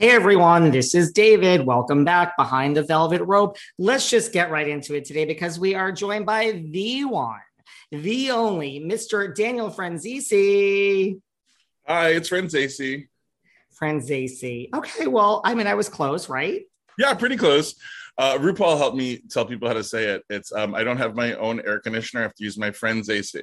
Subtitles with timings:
[0.00, 1.66] Hey everyone, this is David.
[1.66, 3.58] Welcome back behind the velvet rope.
[3.78, 7.42] Let's just get right into it today because we are joined by the one,
[7.92, 9.34] the only Mr.
[9.36, 11.20] Daniel Franzese.
[11.86, 13.08] Hi, it's Franzese.
[13.78, 14.70] Franzese.
[14.74, 16.62] Okay, well, I mean, I was close, right?
[16.96, 17.74] Yeah, pretty close.
[18.16, 20.22] Uh, RuPaul helped me tell people how to say it.
[20.30, 22.22] It's um, I don't have my own air conditioner.
[22.22, 23.38] I have to use my friend's AC.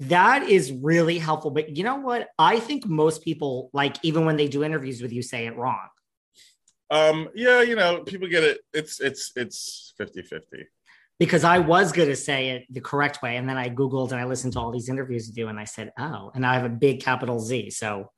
[0.00, 1.50] That is really helpful.
[1.50, 2.28] But you know what?
[2.38, 5.88] I think most people, like, even when they do interviews with you, say it wrong.
[6.90, 8.60] Um, yeah, you know, people get it.
[8.72, 10.66] It's it's it's 50 50.
[11.18, 13.36] Because I was going to say it the correct way.
[13.36, 15.64] And then I Googled and I listened to all these interviews with you and I
[15.64, 17.70] said, oh, and I have a big capital Z.
[17.70, 18.10] So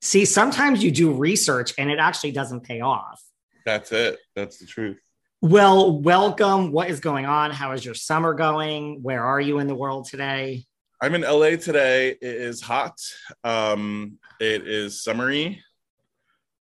[0.00, 3.22] see, sometimes you do research and it actually doesn't pay off.
[3.66, 4.18] That's it.
[4.34, 4.98] That's the truth.
[5.42, 6.72] Well, welcome.
[6.72, 7.50] What is going on?
[7.50, 9.02] How is your summer going?
[9.02, 10.65] Where are you in the world today?
[11.00, 12.10] I'm in LA today.
[12.10, 12.98] It is hot.
[13.44, 15.62] Um, it is summery,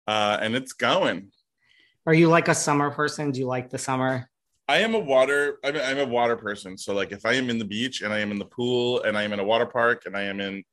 [0.08, 1.30] uh, and it's going.
[2.06, 3.30] Are you like a summer person?
[3.30, 4.28] Do you like the summer?
[4.66, 5.58] I am a water.
[5.62, 6.77] I'm a, I'm a water person.
[6.77, 9.16] So like, if I am in the beach and I am in the pool and
[9.16, 10.64] I am in a water park and I am in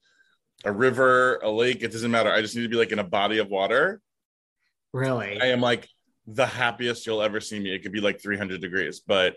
[0.65, 2.31] a river, a lake, it doesn't matter.
[2.31, 4.01] I just need to be like in a body of water.
[4.91, 5.39] Really?
[5.39, 5.87] I am like
[6.25, 7.73] the happiest you'll ever see me.
[7.75, 9.35] It could be like 300 degrees, but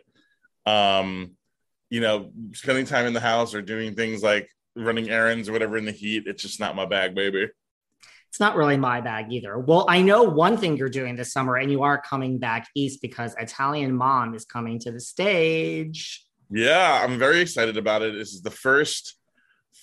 [0.67, 1.33] um
[1.95, 5.77] you know, spending time in the house or doing things like running errands or whatever
[5.77, 7.47] in the heat, it's just not my bag, baby.
[8.29, 9.57] It's not really my bag either.
[9.57, 13.01] Well, I know one thing you're doing this summer, and you are coming back east
[13.01, 16.27] because Italian Mom is coming to the stage.
[16.51, 18.13] Yeah, I'm very excited about it.
[18.13, 19.15] This is the first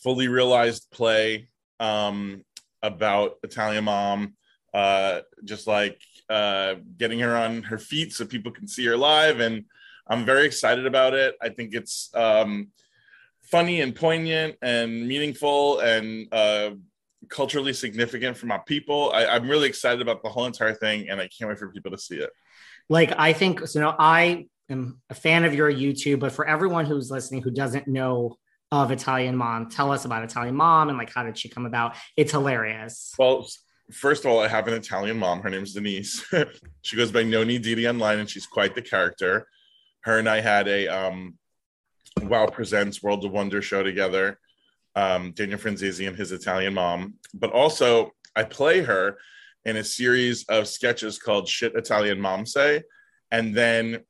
[0.04, 1.48] fully realized play
[1.80, 2.44] um,
[2.84, 4.34] about Italian Mom,
[4.74, 9.40] uh, just like uh, getting her on her feet so people can see her live
[9.40, 9.64] and
[10.12, 11.36] I'm very excited about it.
[11.42, 12.68] I think it's um,
[13.44, 16.72] funny and poignant and meaningful and uh,
[17.30, 19.14] culturally significant for my people.
[19.14, 21.92] I, I'm really excited about the whole entire thing, and I can't wait for people
[21.92, 22.30] to see it.
[22.90, 23.80] Like I think so.
[23.80, 27.52] You know, I am a fan of your YouTube, but for everyone who's listening who
[27.52, 28.36] doesn't know
[28.70, 31.96] of Italian Mom, tell us about Italian Mom and like how did she come about?
[32.18, 33.14] It's hilarious.
[33.18, 33.48] Well,
[33.94, 35.42] first of all, I have an Italian mom.
[35.42, 36.26] Her name's Denise.
[36.82, 39.48] she goes by Noni Didi online, and she's quite the character
[40.01, 41.38] her and I had a um,
[42.22, 44.39] Wow Presents World of Wonder show together.
[44.95, 49.17] Um, Daniel Franzese and his Italian mom, but also I play her
[49.63, 52.84] in a series of sketches called "Shit Italian Mom Say,"
[53.31, 54.03] and then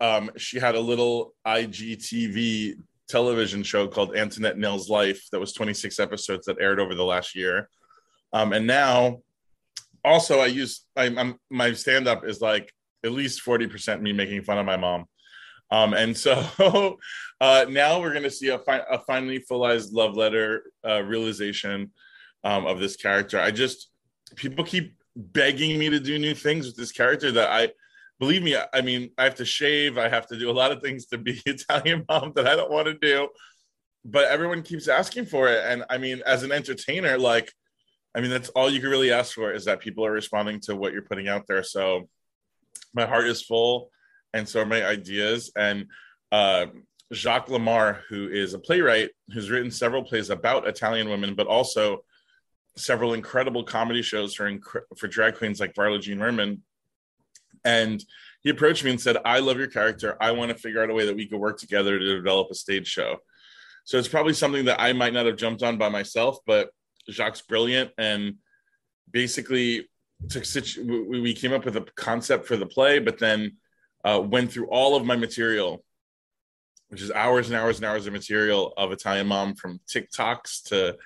[0.00, 2.74] um, she had a little IGTV
[3.08, 7.34] television show called Antoinette Nell's Life that was 26 episodes that aired over the last
[7.34, 7.68] year.
[8.32, 9.20] Um, and now,
[10.04, 12.72] also, I use I, I'm my stand up is like
[13.04, 15.06] at least 40% me making fun of my mom.
[15.70, 16.98] Um, and so
[17.40, 21.92] uh, now we're going to see a, fi- a, finally fullized love letter uh, realization
[22.42, 23.38] um, of this character.
[23.38, 23.90] I just,
[24.36, 27.70] people keep begging me to do new things with this character that I,
[28.20, 30.82] believe me, I mean, I have to shave, I have to do a lot of
[30.82, 33.28] things to be Italian mom that I don't want to do.
[34.04, 35.62] But everyone keeps asking for it.
[35.64, 37.52] And I mean, as an entertainer, like,
[38.14, 40.76] I mean, that's all you can really ask for is that people are responding to
[40.76, 41.62] what you're putting out there.
[41.62, 42.08] So
[42.94, 43.90] my heart is full
[44.34, 45.50] and so my ideas.
[45.56, 45.86] And
[46.32, 46.66] uh,
[47.12, 52.04] Jacques Lamarre, who is a playwright who's written several plays about Italian women, but also
[52.76, 54.50] several incredible comedy shows for
[54.96, 56.62] for drag queens like Varla Jean Merman.
[57.64, 58.02] And
[58.42, 60.16] he approached me and said, "I love your character.
[60.20, 62.54] I want to figure out a way that we could work together to develop a
[62.54, 63.18] stage show."
[63.84, 66.70] So it's probably something that I might not have jumped on by myself, but
[67.10, 68.36] Jacques brilliant and
[69.10, 69.88] basically
[70.28, 73.56] took such we came up with a concept for the play, but then
[74.04, 75.84] uh, went through all of my material,
[76.88, 80.96] which is hours and hours and hours of material of Italian Mom from TikToks to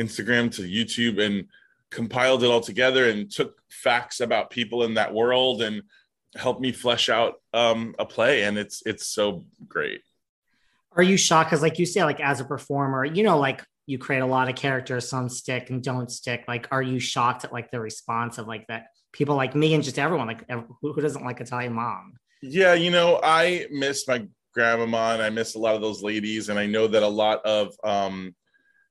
[0.00, 1.46] Instagram to YouTube and
[1.90, 5.82] compiled it all together and took facts about people in that world and
[6.34, 8.44] helped me flesh out um, a play.
[8.44, 10.00] And it's it's so great.
[10.94, 11.50] Are you shocked?
[11.50, 14.48] Because, like you say, like as a performer, you know, like you create a lot
[14.48, 16.44] of characters, some stick and don't stick.
[16.46, 19.82] Like, are you shocked at like the response of like that people like me and
[19.82, 22.14] just everyone, like who, who doesn't like Italian mom?
[22.42, 26.48] Yeah, you know, I miss my grandmama and I miss a lot of those ladies,
[26.48, 28.34] and I know that a lot of um,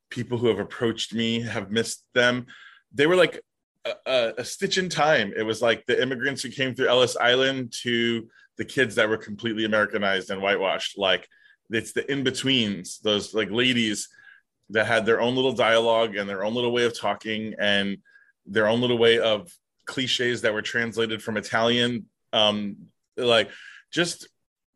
[0.09, 2.47] people who have approached me have missed them.
[2.93, 3.41] They were like
[3.85, 5.33] a, a, a stitch in time.
[5.35, 8.27] It was like the immigrants who came through Ellis Island to
[8.57, 10.97] the kids that were completely Americanized and whitewashed.
[10.97, 11.27] Like
[11.69, 14.07] it's the in betweens, those like ladies
[14.69, 17.97] that had their own little dialogue and their own little way of talking and
[18.45, 19.51] their own little way of
[19.85, 22.05] cliches that were translated from Italian.
[22.31, 22.77] Um,
[23.17, 23.49] like
[23.91, 24.27] just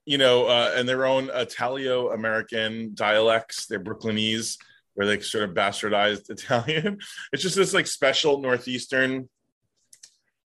[0.06, 4.58] you know, uh, and their own Italio American dialects, they're Brooklynese,
[4.94, 7.00] where they sort of bastardized Italian.
[7.34, 9.30] It's just this like special Northeastern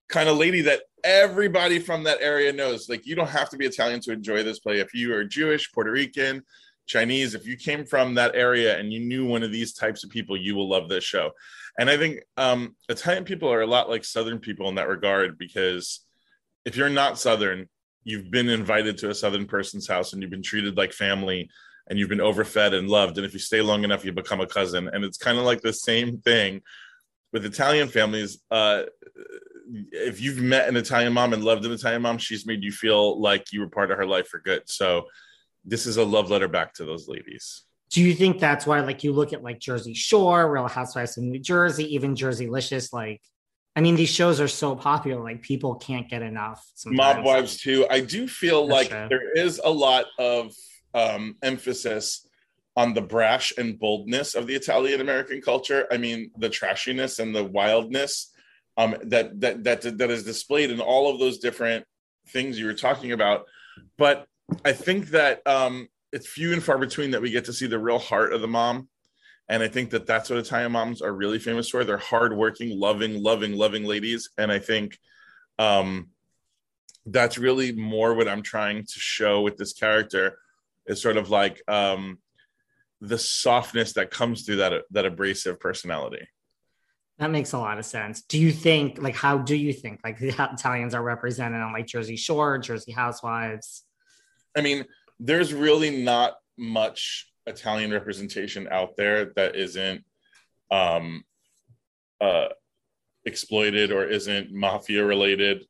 [0.09, 2.89] kind of lady that everybody from that area knows.
[2.89, 4.79] Like, you don't have to be Italian to enjoy this play.
[4.79, 6.43] If you are Jewish, Puerto Rican,
[6.85, 10.09] Chinese, if you came from that area and you knew one of these types of
[10.09, 11.31] people, you will love this show.
[11.79, 15.37] And I think um, Italian people are a lot like Southern people in that regard
[15.37, 16.01] because
[16.65, 17.67] if you're not Southern,
[18.05, 21.49] you've been invited to a Southern person's house and you've been treated like family
[21.87, 23.17] and you've been overfed and loved.
[23.17, 24.87] And if you stay long enough, you become a cousin.
[24.87, 26.61] And it's kind of like the same thing
[27.33, 28.39] with Italian families.
[28.49, 28.83] Uh,
[29.91, 33.19] if you've met an Italian mom and loved an Italian mom, she's made you feel
[33.19, 34.61] like you were part of her life for good.
[34.67, 35.07] So
[35.65, 37.63] this is a love letter back to those ladies.
[37.89, 41.23] Do you think that's why, like, you look at like Jersey Shore, Real Housewives of
[41.23, 42.93] New Jersey, even Jerseylicious?
[42.93, 43.21] Like,
[43.75, 46.65] I mean, these shows are so popular, like people can't get enough.
[46.75, 47.17] Sometimes.
[47.17, 47.85] Mob Wives too.
[47.89, 49.07] I do feel that's like true.
[49.09, 50.53] there is a lot of
[50.93, 52.27] um, emphasis
[52.77, 55.87] on the brash and boldness of the Italian American culture.
[55.91, 58.31] I mean, the trashiness and the wildness
[58.77, 61.85] um, that that that that is displayed in all of those different
[62.29, 63.45] things you were talking about.
[63.97, 64.27] But
[64.63, 67.79] I think that um, it's few and far between that we get to see the
[67.79, 68.89] real heart of the mom.
[69.47, 71.83] And I think that that's what Italian moms are really famous for.
[71.83, 74.29] They're hardworking, loving, loving, loving ladies.
[74.37, 74.97] And I think
[75.59, 76.09] um,
[77.05, 80.39] that's really more what I'm trying to show with this character
[80.87, 82.17] is sort of like um,
[83.01, 86.27] the softness that comes through that that abrasive personality.
[87.19, 88.23] That makes a lot of sense.
[88.23, 91.87] Do you think, like, how do you think, like, the Italians are represented on like
[91.87, 93.83] Jersey Shore, Jersey Housewives?
[94.57, 94.85] I mean,
[95.19, 100.03] there's really not much Italian representation out there that isn't
[100.71, 101.23] um,
[102.21, 102.47] uh,
[103.25, 105.65] exploited or isn't mafia related.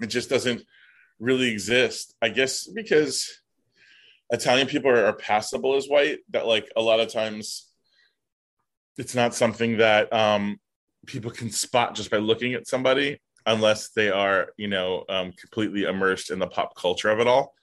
[0.00, 0.62] It just doesn't
[1.18, 2.14] really exist.
[2.20, 3.40] I guess because
[4.30, 7.68] Italian people are, are passable as white, that like a lot of times
[8.96, 10.58] it's not something that um,
[11.06, 15.84] people can spot just by looking at somebody unless they are, you know, um, completely
[15.84, 17.54] immersed in the pop culture of it all.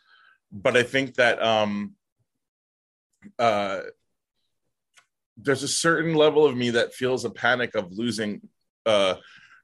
[0.51, 1.95] But I think that um,
[3.39, 3.81] uh,
[5.37, 8.41] there's a certain level of me that feels a panic of losing
[8.85, 9.15] uh,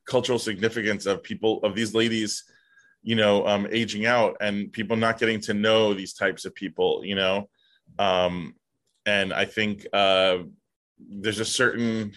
[0.05, 2.43] cultural significance of people of these ladies
[3.03, 7.01] you know um, aging out and people not getting to know these types of people
[7.03, 7.49] you know?
[7.99, 8.55] Um,
[9.05, 10.39] and i think uh,
[10.99, 12.13] there's a certain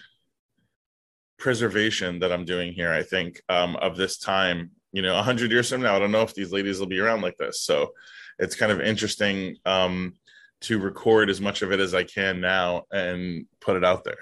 [1.39, 5.71] preservation that i'm doing here i think um, of this time you know 100 years
[5.71, 7.63] from now i don't know if these ladies will be around like this.
[7.63, 7.93] So
[8.41, 10.15] it's kind of interesting um,
[10.63, 14.19] to record as much of it as i can now and put it out there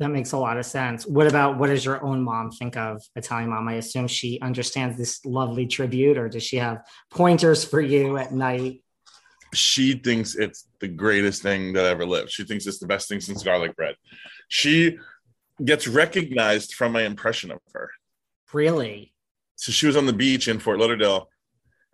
[0.00, 1.06] that makes a lot of sense.
[1.06, 3.68] What about what does your own mom think of Italian mom?
[3.68, 8.32] I assume she understands this lovely tribute, or does she have pointers for you at
[8.32, 8.82] night?
[9.52, 12.32] She thinks it's the greatest thing that ever lived.
[12.32, 13.94] She thinks it's the best thing since garlic bread.
[14.48, 14.98] She
[15.64, 17.90] gets recognized from my impression of her.
[18.52, 19.12] Really?
[19.54, 21.28] So she was on the beach in Fort Lauderdale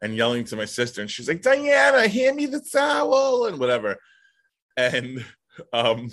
[0.03, 3.97] and yelling to my sister, and she's like, Diana, hand me the towel and whatever.
[4.77, 5.25] And
[5.73, 6.11] um,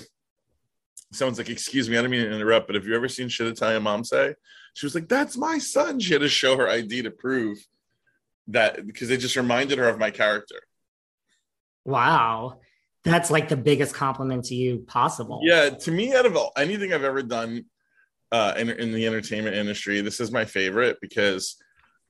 [1.12, 3.48] someone's like, "Excuse me, I don't mean to interrupt, but have you ever seen shit
[3.48, 4.36] Italian mom say?"
[4.74, 7.58] She was like, "That's my son." She had to show her ID to prove
[8.48, 10.62] that because they just reminded her of my character.
[11.86, 12.60] Wow,
[13.04, 15.42] that's like the biggest compliment to you possible.
[15.44, 17.66] Yeah, to me, out of all, anything I've ever done
[18.32, 21.58] uh, in, in the entertainment industry, this is my favorite because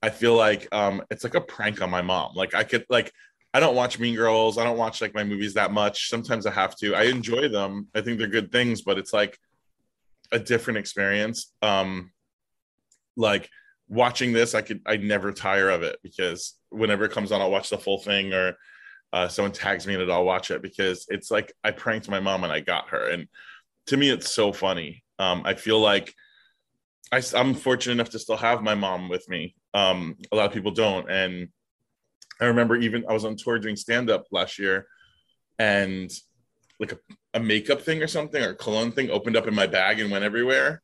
[0.01, 2.34] I feel like um, it's like a prank on my mom.
[2.36, 3.12] Like I could like
[3.54, 4.58] I don't watch Mean Girls.
[4.58, 6.10] I don't watch like my movies that much.
[6.10, 6.94] Sometimes I have to.
[6.94, 7.88] I enjoy them.
[7.96, 9.38] I think they're good things, but it's like
[10.32, 11.54] a different experience.
[11.62, 12.12] Um
[13.16, 13.50] like
[13.88, 17.51] watching this, I could I never tire of it because whenever it comes on, I'll
[17.51, 18.58] watch the full thing or
[19.13, 22.20] uh, someone tags me in it, I'll watch it because it's like I pranked my
[22.20, 23.10] mom and I got her.
[23.10, 23.27] And
[23.88, 25.04] to me, it's so funny.
[25.18, 26.13] Um, I feel like
[27.12, 29.56] I, am fortunate enough to still have my mom with me.
[29.74, 31.50] Um, a lot of people don't, and
[32.39, 34.88] I remember even I was on tour doing stand up last year
[35.59, 36.12] and
[36.79, 37.00] like a,
[37.33, 40.24] a makeup thing or something or cologne thing opened up in my bag and went
[40.24, 40.81] everywhere.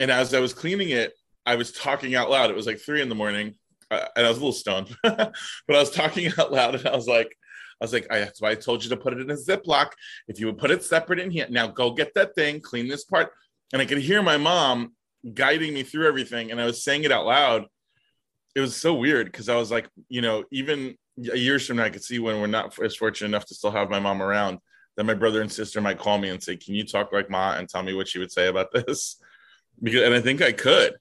[0.00, 1.12] And as I was cleaning it,
[1.46, 2.50] I was talking out loud.
[2.50, 3.54] It was like three in the morning,
[3.90, 5.32] uh, and I was a little stoned, but
[5.68, 7.36] I was talking out loud, and I was like,
[7.80, 9.90] I was like, I, that's why I told you to put it in a Ziploc.
[10.28, 13.04] If you would put it separate in here, now go get that thing, clean this
[13.04, 13.32] part.
[13.72, 14.92] And I could hear my mom
[15.34, 17.66] guiding me through everything, and I was saying it out loud.
[18.54, 21.90] It was so weird because I was like, you know, even years from now, I
[21.90, 24.58] could see when we're not as fortunate enough to still have my mom around,
[24.96, 27.54] that my brother and sister might call me and say, "Can you talk like Ma
[27.54, 29.16] and tell me what she would say about this?"
[29.82, 30.94] Because, and I think I could.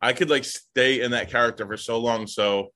[0.00, 2.26] I could like stay in that character for so long.
[2.26, 2.72] So,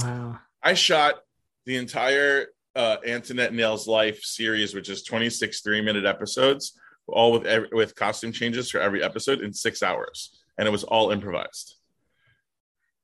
[0.00, 1.20] wow, I shot
[1.66, 6.78] the entire uh, Antoinette Nails Life series, which is 26 three minute episodes,
[7.08, 10.84] all with every, with costume changes for every episode in six hours, and it was
[10.84, 11.76] all improvised.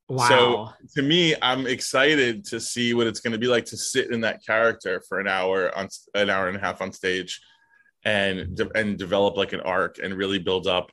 [0.09, 0.29] Wow.
[0.29, 4.11] So to me, I'm excited to see what it's going to be like to sit
[4.11, 7.41] in that character for an hour on an hour and a half on stage,
[8.05, 10.91] and de- and develop like an arc and really build up,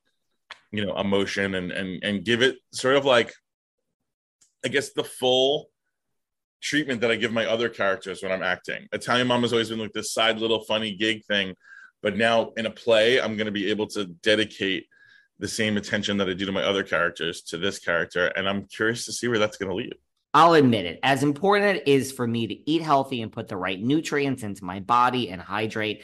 [0.71, 3.33] you know, emotion and and and give it sort of like,
[4.65, 5.69] I guess the full
[6.61, 8.87] treatment that I give my other characters when I'm acting.
[8.91, 11.53] Italian Mom has always been like this side little funny gig thing,
[12.01, 14.87] but now in a play, I'm going to be able to dedicate
[15.39, 18.27] the same attention that I do to my other characters to this character.
[18.27, 19.95] And I'm curious to see where that's going to lead.
[20.33, 20.99] I'll admit it.
[21.01, 24.65] As important it is for me to eat healthy and put the right nutrients into
[24.65, 26.03] my body and hydrate,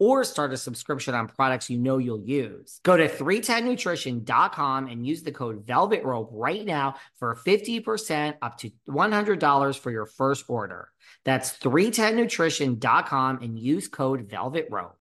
[0.00, 2.80] or start a subscription on products you know you'll use.
[2.82, 8.70] Go to 310nutrition.com and use the code Velvet Rope right now for 50% up to
[8.88, 10.88] $100 for your first order.
[11.24, 14.96] That's 310nutrition.com and use code Velvet Rope.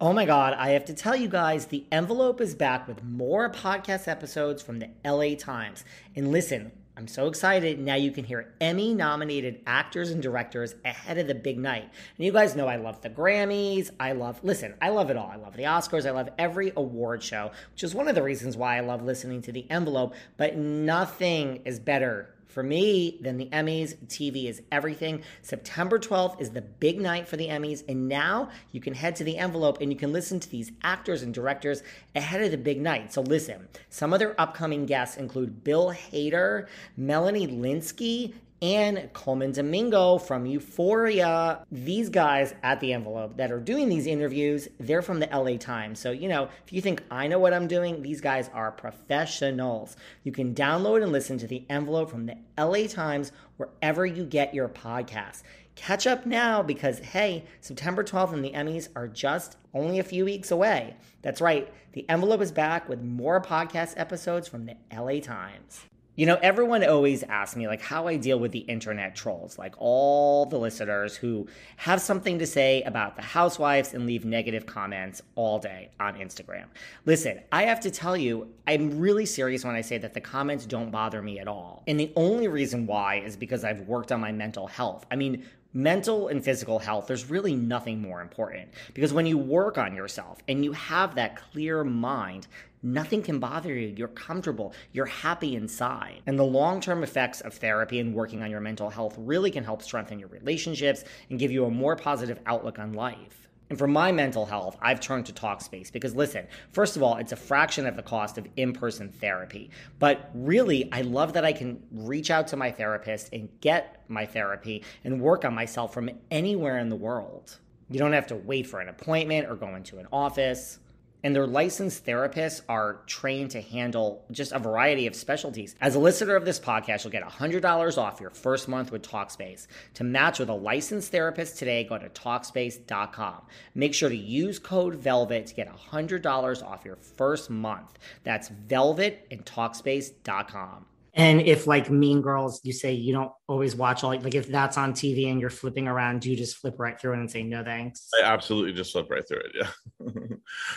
[0.00, 3.48] Oh my God, I have to tell you guys, the envelope is back with more
[3.50, 5.84] podcast episodes from the LA Times.
[6.16, 7.78] And listen, I'm so excited.
[7.78, 11.90] Now you can hear Emmy nominated actors and directors ahead of the big night.
[12.16, 13.90] And you guys know I love the Grammys.
[13.98, 15.30] I love, listen, I love it all.
[15.32, 16.06] I love the Oscars.
[16.06, 19.40] I love every award show, which is one of the reasons why I love listening
[19.42, 20.14] to the envelope.
[20.36, 25.22] But nothing is better for me, then the Emmys, TV is everything.
[25.42, 29.24] September 12th is the big night for the Emmys, and now you can head to
[29.24, 31.82] the envelope and you can listen to these actors and directors
[32.14, 33.12] ahead of the big night.
[33.12, 36.66] So listen, some of their upcoming guests include Bill Hader,
[36.96, 41.66] Melanie Lynskey, and Colman Domingo from Euphoria.
[41.72, 45.98] These guys at the envelope that are doing these interviews, they're from the LA Times.
[45.98, 49.96] So, you know, if you think I know what I'm doing, these guys are professionals.
[50.22, 54.54] You can download and listen to the envelope from the LA Times wherever you get
[54.54, 55.42] your podcasts.
[55.74, 60.24] Catch up now because, hey, September 12th and the Emmys are just only a few
[60.24, 60.96] weeks away.
[61.22, 65.86] That's right, the envelope is back with more podcast episodes from the LA Times.
[66.14, 69.74] You know, everyone always asks me like how I deal with the internet trolls, like
[69.78, 75.22] all the listeners who have something to say about the housewives and leave negative comments
[75.36, 76.66] all day on Instagram.
[77.06, 80.66] Listen, I have to tell you, I'm really serious when I say that the comments
[80.66, 81.82] don't bother me at all.
[81.86, 85.06] And the only reason why is because I've worked on my mental health.
[85.10, 89.78] I mean, mental and physical health, there's really nothing more important because when you work
[89.78, 92.48] on yourself and you have that clear mind,
[92.82, 93.94] Nothing can bother you.
[93.96, 94.74] You're comfortable.
[94.92, 96.22] You're happy inside.
[96.26, 99.62] And the long term effects of therapy and working on your mental health really can
[99.62, 103.48] help strengthen your relationships and give you a more positive outlook on life.
[103.70, 107.32] And for my mental health, I've turned to Talkspace because listen, first of all, it's
[107.32, 109.70] a fraction of the cost of in person therapy.
[109.98, 114.26] But really, I love that I can reach out to my therapist and get my
[114.26, 117.60] therapy and work on myself from anywhere in the world.
[117.88, 120.78] You don't have to wait for an appointment or go into an office
[121.22, 125.74] and their licensed therapists are trained to handle just a variety of specialties.
[125.80, 129.66] As a listener of this podcast, you'll get $100 off your first month with Talkspace.
[129.94, 133.42] To match with a licensed therapist today, go to Talkspace.com.
[133.74, 137.98] Make sure to use code VELVET to get $100 off your first month.
[138.24, 140.86] That's VELVET and Talkspace.com.
[141.14, 144.78] And if like Mean Girls, you say you don't always watch all like if that's
[144.78, 147.42] on TV and you're flipping around, do you just flip right through it and say
[147.42, 148.08] no thanks?
[148.18, 149.52] I absolutely just flip right through it.
[149.54, 149.70] Yeah,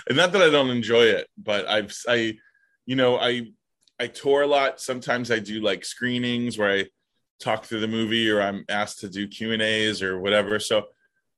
[0.08, 2.38] and not that I don't enjoy it, but I've I,
[2.86, 3.48] you know, I
[3.98, 4.82] I tour a lot.
[4.82, 6.86] Sometimes I do like screenings where I
[7.39, 10.60] talk through the movie, or I'm asked to do Q and A's or whatever.
[10.60, 10.88] So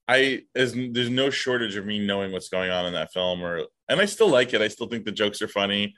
[0.07, 3.65] I as there's no shortage of me knowing what's going on in that film, or
[3.87, 4.61] and I still like it.
[4.61, 5.95] I still think the jokes are funny.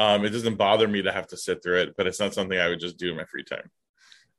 [0.00, 2.58] Um, it doesn't bother me to have to sit through it, but it's not something
[2.58, 3.70] I would just do in my free time.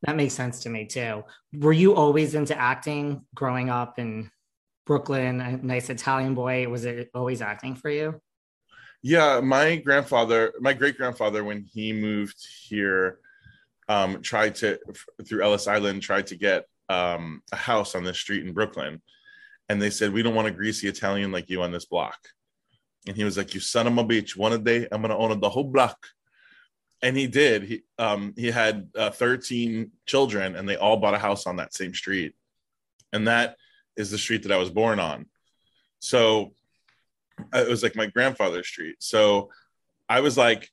[0.02, 1.24] That makes sense to me too.
[1.54, 4.32] Were you always into acting growing up in
[4.88, 5.40] Brooklyn?
[5.40, 6.68] A nice Italian boy.
[6.68, 8.20] Was it always acting for you?
[9.04, 13.20] Yeah, my grandfather, my great grandfather, when he moved here,
[13.88, 14.80] um, tried to
[15.28, 19.00] through Ellis Island, tried to get um, a house on this street in Brooklyn,
[19.70, 22.18] and they said we don't want a greasy Italian like you on this block.
[23.08, 24.38] And he was like, "You son of a bitch!
[24.38, 26.08] One day, I'm gonna own the whole block."
[27.02, 27.64] And he did.
[27.64, 31.74] He um, he had uh, 13 children, and they all bought a house on that
[31.74, 32.36] same street,
[33.12, 33.56] and that
[33.98, 35.26] is the street that I was born on.
[36.00, 36.54] So
[37.54, 38.98] uh, it was like my grandfather's street.
[39.00, 39.50] So
[40.08, 40.70] I was like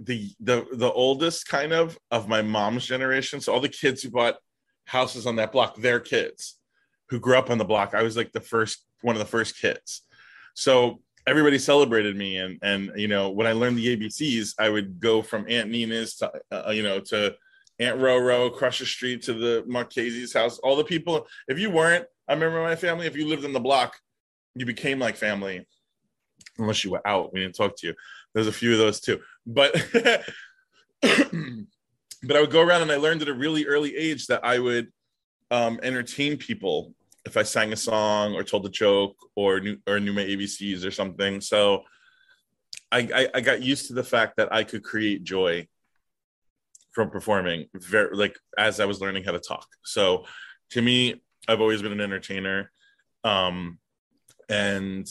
[0.00, 3.40] the the the oldest kind of of my mom's generation.
[3.40, 4.36] So all the kids who bought
[4.86, 6.58] houses on that block, their kids
[7.08, 7.94] who grew up on the block.
[7.94, 10.02] I was like the first one of the first kids.
[10.54, 12.38] So everybody celebrated me.
[12.38, 16.16] And and you know when i learned the abcs i would go from aunt nina's
[16.16, 17.34] to uh, you know to
[17.80, 20.58] aunt roro across the street to the marchese's house.
[20.58, 23.60] All the people if you weren't i remember my family if you lived in the
[23.60, 23.96] block
[24.54, 25.66] you became like family.
[26.58, 27.94] Unless you were out we didn't talk to you.
[28.32, 29.20] There's a few of those too.
[29.46, 29.72] But
[31.02, 34.58] but i would go around and i learned at a really early age that i
[34.58, 34.90] would
[35.50, 39.98] um, entertain people if I sang a song or told a joke or knew or
[39.98, 41.40] knew my ABCs or something.
[41.40, 41.82] So
[42.92, 45.66] I, I, I got used to the fact that I could create joy
[46.92, 49.66] from performing very like as I was learning how to talk.
[49.84, 50.26] So
[50.70, 52.70] to me, I've always been an entertainer.
[53.24, 53.78] Um
[54.48, 55.06] and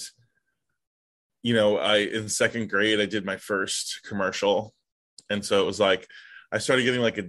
[1.41, 4.73] you know, I in second grade I did my first commercial.
[5.29, 6.07] And so it was like
[6.51, 7.23] I started getting like a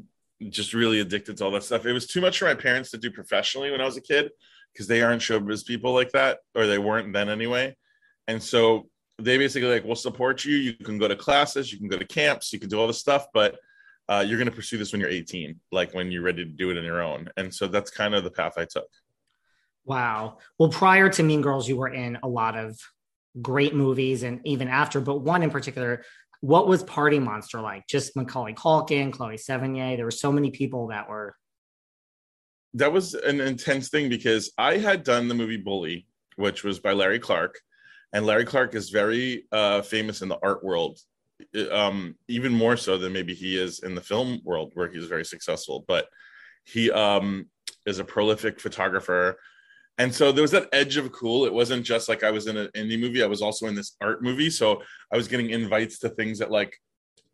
[0.50, 1.86] just really addicted to all that stuff.
[1.86, 4.30] It was too much for my parents to do professionally when I was a kid
[4.74, 7.74] because they aren't showbiz people like that, or they weren't then anyway.
[8.26, 10.56] And so they basically like, we'll support you.
[10.56, 12.98] You can go to classes, you can go to camps, you can do all this
[12.98, 13.56] stuff, but
[14.08, 16.70] uh, you're going to pursue this when you're 18, like when you're ready to do
[16.70, 17.28] it on your own.
[17.36, 18.88] And so that's kind of the path I took.
[19.86, 20.38] Wow.
[20.58, 22.78] Well, prior to Mean Girls, you were in a lot of
[23.40, 26.04] great movies and even after, but one in particular,
[26.40, 27.86] what was Party Monster like?
[27.86, 29.96] Just Macaulay Culkin, Chloe Sevigny.
[29.96, 31.36] There were so many people that were
[32.74, 36.06] that was an intense thing because I had done the movie Bully,
[36.36, 37.60] which was by Larry Clark,
[38.12, 40.98] and Larry Clark is very uh, famous in the art world,
[41.70, 45.24] um, even more so than maybe he is in the film world, where he's very
[45.24, 45.84] successful.
[45.86, 46.08] But
[46.64, 47.46] he um,
[47.86, 49.38] is a prolific photographer,
[49.98, 51.44] and so there was that edge of cool.
[51.44, 53.96] It wasn't just like I was in an indie movie; I was also in this
[54.00, 54.50] art movie.
[54.50, 54.82] So
[55.12, 56.74] I was getting invites to things that like,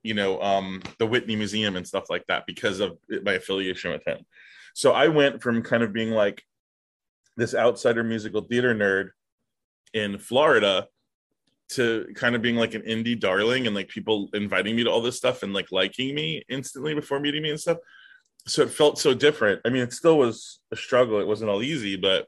[0.02, 4.06] you know, um, the Whitney Museum and stuff like that because of my affiliation with
[4.06, 4.26] him.
[4.74, 6.42] So I went from kind of being like
[7.36, 9.10] this outsider musical theater nerd
[9.94, 10.88] in Florida
[11.70, 15.00] to kind of being like an indie darling and like people inviting me to all
[15.00, 17.78] this stuff and like liking me instantly before meeting me and stuff.
[18.46, 19.60] So it felt so different.
[19.64, 21.20] I mean, it still was a struggle.
[21.20, 22.26] It wasn't all easy, but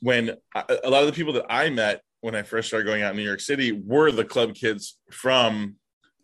[0.00, 3.02] when I, a lot of the people that I met when I first started going
[3.02, 5.76] out in New York City were the club kids from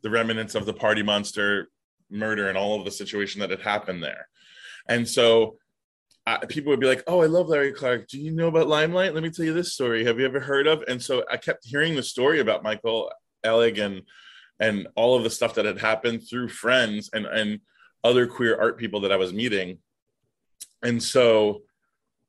[0.02, 1.68] the remnants of the party monster
[2.10, 4.28] murder and all of the situation that had happened there.
[4.88, 5.58] And so
[6.48, 8.08] people would be like, "Oh, I love Larry Clark.
[8.08, 9.14] Do you know about Limelight?
[9.14, 10.04] Let me tell you this story.
[10.04, 13.10] Have you ever heard of?" And so I kept hearing the story about Michael
[13.44, 14.02] Alig and
[14.58, 17.60] and all of the stuff that had happened through friends and and
[18.04, 19.78] other queer art people that I was meeting.
[20.82, 21.62] And so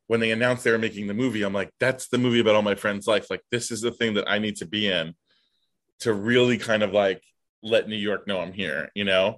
[0.08, 2.62] when they announced they were making the movie, I'm like, "That's the movie about all
[2.62, 3.30] my friends' life.
[3.30, 5.16] Like this is the thing that I need to be in
[6.00, 7.24] to really kind of like
[7.62, 9.38] let New York know I'm here." You know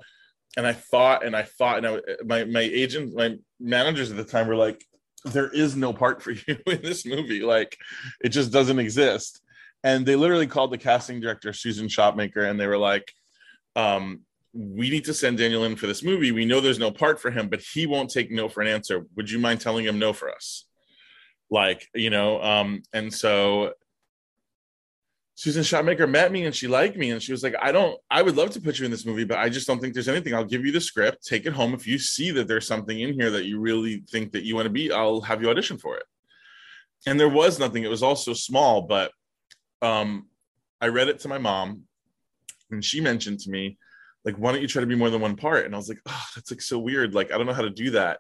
[0.58, 4.24] and I thought and I thought, and I, my my agent, my managers at the
[4.24, 4.84] time were like,
[5.26, 7.42] "There is no part for you in this movie.
[7.42, 7.78] Like,
[8.24, 9.42] it just doesn't exist."
[9.84, 13.12] And they literally called the casting director Susan Shopmaker, and they were like,
[13.76, 14.22] um,
[14.54, 16.32] "We need to send Daniel in for this movie.
[16.32, 19.06] We know there's no part for him, but he won't take no for an answer.
[19.16, 20.66] Would you mind telling him no for us?"
[21.50, 23.74] Like, you know, um, and so
[25.36, 28.22] Susan Shopmaker met me and she liked me and she was like, I don't, I
[28.22, 30.36] would love to put you in this movie, but I just don't think there's anything.
[30.36, 31.74] I'll give you the script, take it home.
[31.74, 34.68] If you see that there's something in here that you really think that you want
[34.68, 36.04] to be, I'll have you audition for it.
[37.08, 37.84] And there was nothing.
[37.84, 39.12] It was all so small, but
[39.82, 40.28] um,
[40.80, 41.84] I read it to my mom
[42.74, 43.78] and she mentioned to me
[44.26, 46.02] like why don't you try to be more than one part and i was like
[46.08, 48.20] oh that's like so weird like i don't know how to do that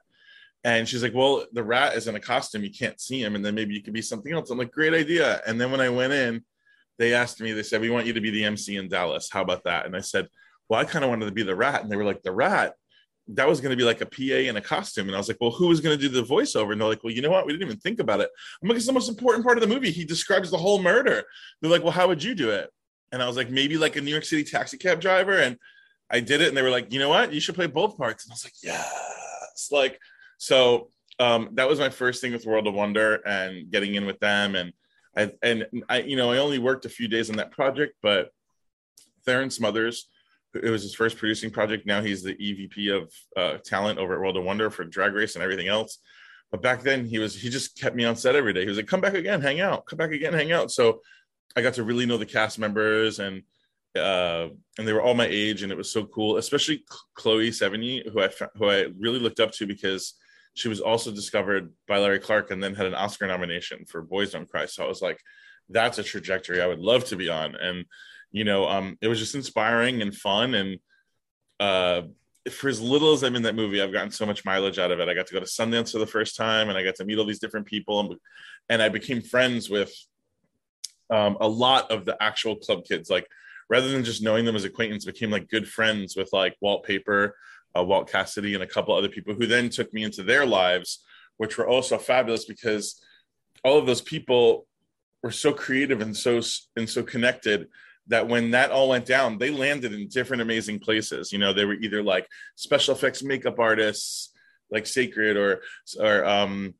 [0.63, 3.43] and she's like well the rat is in a costume you can't see him and
[3.43, 5.89] then maybe you could be something else i'm like great idea and then when i
[5.89, 6.43] went in
[6.99, 9.41] they asked me they said we want you to be the mc in dallas how
[9.41, 10.27] about that and i said
[10.69, 12.73] well i kind of wanted to be the rat and they were like the rat
[13.29, 15.07] that was going to be like a PA in a costume.
[15.07, 16.73] And I was like, well, who was going to do the voiceover?
[16.73, 17.45] And they're like, well, you know what?
[17.45, 18.29] We didn't even think about it.
[18.61, 19.91] I'm like, it's the most important part of the movie.
[19.91, 21.23] He describes the whole murder.
[21.61, 22.69] They're like, well, how would you do it?
[23.11, 25.37] And I was like, maybe like a New York City taxi cab driver.
[25.39, 25.57] And
[26.09, 26.49] I did it.
[26.49, 27.31] And they were like, you know what?
[27.31, 28.25] You should play both parts.
[28.25, 29.69] And I was like, yes.
[29.71, 29.99] Like,
[30.37, 34.19] so um, that was my first thing with World of Wonder and getting in with
[34.19, 34.55] them.
[34.55, 34.73] And
[35.15, 38.31] And I, you know, I only worked a few days on that project, but
[39.27, 40.07] Thairin Smothers,
[40.55, 41.85] it was his first producing project.
[41.85, 45.35] Now he's the EVP of uh, talent over at World of Wonder for Drag Race
[45.35, 45.99] and everything else.
[46.51, 48.61] But back then he was he just kept me on set every day.
[48.61, 49.87] He was like, "Come back again, hang out.
[49.87, 51.01] Come back again, hang out." So
[51.55, 53.41] I got to really know the cast members and
[53.97, 56.37] uh, and they were all my age, and it was so cool.
[56.37, 56.83] Especially
[57.15, 60.13] Chloe Sevigny, who I who I really looked up to because
[60.53, 64.31] she was also discovered by Larry Clark and then had an Oscar nomination for Boys
[64.31, 64.65] Don't Cry.
[64.65, 65.19] So I was like,
[65.69, 67.55] that's a trajectory I would love to be on.
[67.55, 67.85] And
[68.33, 70.55] you know, um, it was just inspiring and fun.
[70.55, 70.79] And
[71.59, 72.01] uh,
[72.49, 74.99] for as little as I'm in that movie, I've gotten so much mileage out of
[74.99, 75.07] it.
[75.07, 77.19] I got to go to Sundance for the first time, and I got to meet
[77.19, 78.15] all these different people, and,
[78.69, 79.93] and I became friends with
[81.11, 83.09] um, a lot of the actual club kids.
[83.09, 83.27] Like
[83.69, 87.35] rather than just knowing them as acquaintance, became like good friends with like Walt Paper,
[87.77, 91.03] uh, Walt Cassidy, and a couple other people who then took me into their lives,
[91.37, 93.01] which were also fabulous because
[93.63, 94.67] all of those people
[95.21, 96.41] were so creative and so
[96.75, 97.67] and so connected
[98.07, 101.31] that when that all went down, they landed in different amazing places.
[101.31, 104.33] You know, they were either like special effects makeup artists,
[104.69, 105.61] like Sacred, or
[105.99, 106.75] or um,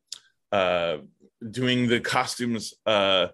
[0.51, 0.97] uh,
[1.49, 3.27] doing the costumes uh,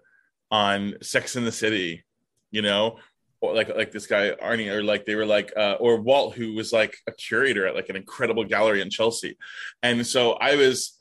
[0.50, 2.04] on Sex in the City.
[2.52, 2.98] You know,
[3.42, 6.72] like like this guy Arnie, or like they were like, uh, or Walt, who was
[6.72, 9.36] like a curator at like an incredible gallery in Chelsea,
[9.82, 10.98] and so I was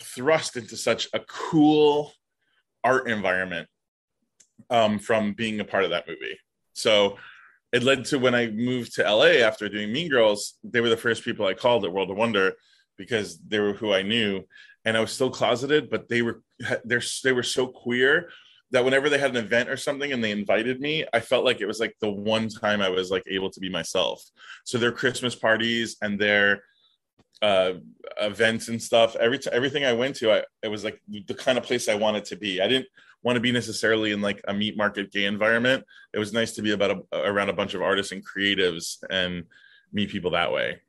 [0.00, 2.12] thrust into such a cool
[2.84, 3.68] art environment
[4.70, 6.38] um, from being a part of that movie.
[6.74, 7.18] So
[7.72, 10.96] it led to when I moved to LA after doing Mean Girls, they were the
[10.96, 12.54] first people I called at World of Wonder
[12.96, 14.42] because they were who I knew,
[14.84, 16.42] and I was still closeted, but they were
[16.84, 18.28] they're they were so queer
[18.72, 21.60] that whenever they had an event or something and they invited me, I felt like
[21.60, 24.24] it was like the one time I was like able to be myself.
[24.64, 26.64] So their Christmas parties and their
[27.42, 27.74] uh,
[28.20, 31.58] events and stuff, every t- everything I went to, I it was like the kind
[31.58, 32.60] of place I wanted to be.
[32.60, 32.86] I didn't
[33.22, 35.84] want to be necessarily in like a meat market gay environment.
[36.14, 39.44] It was nice to be about a, around a bunch of artists and creatives and
[39.92, 40.80] meet people that way.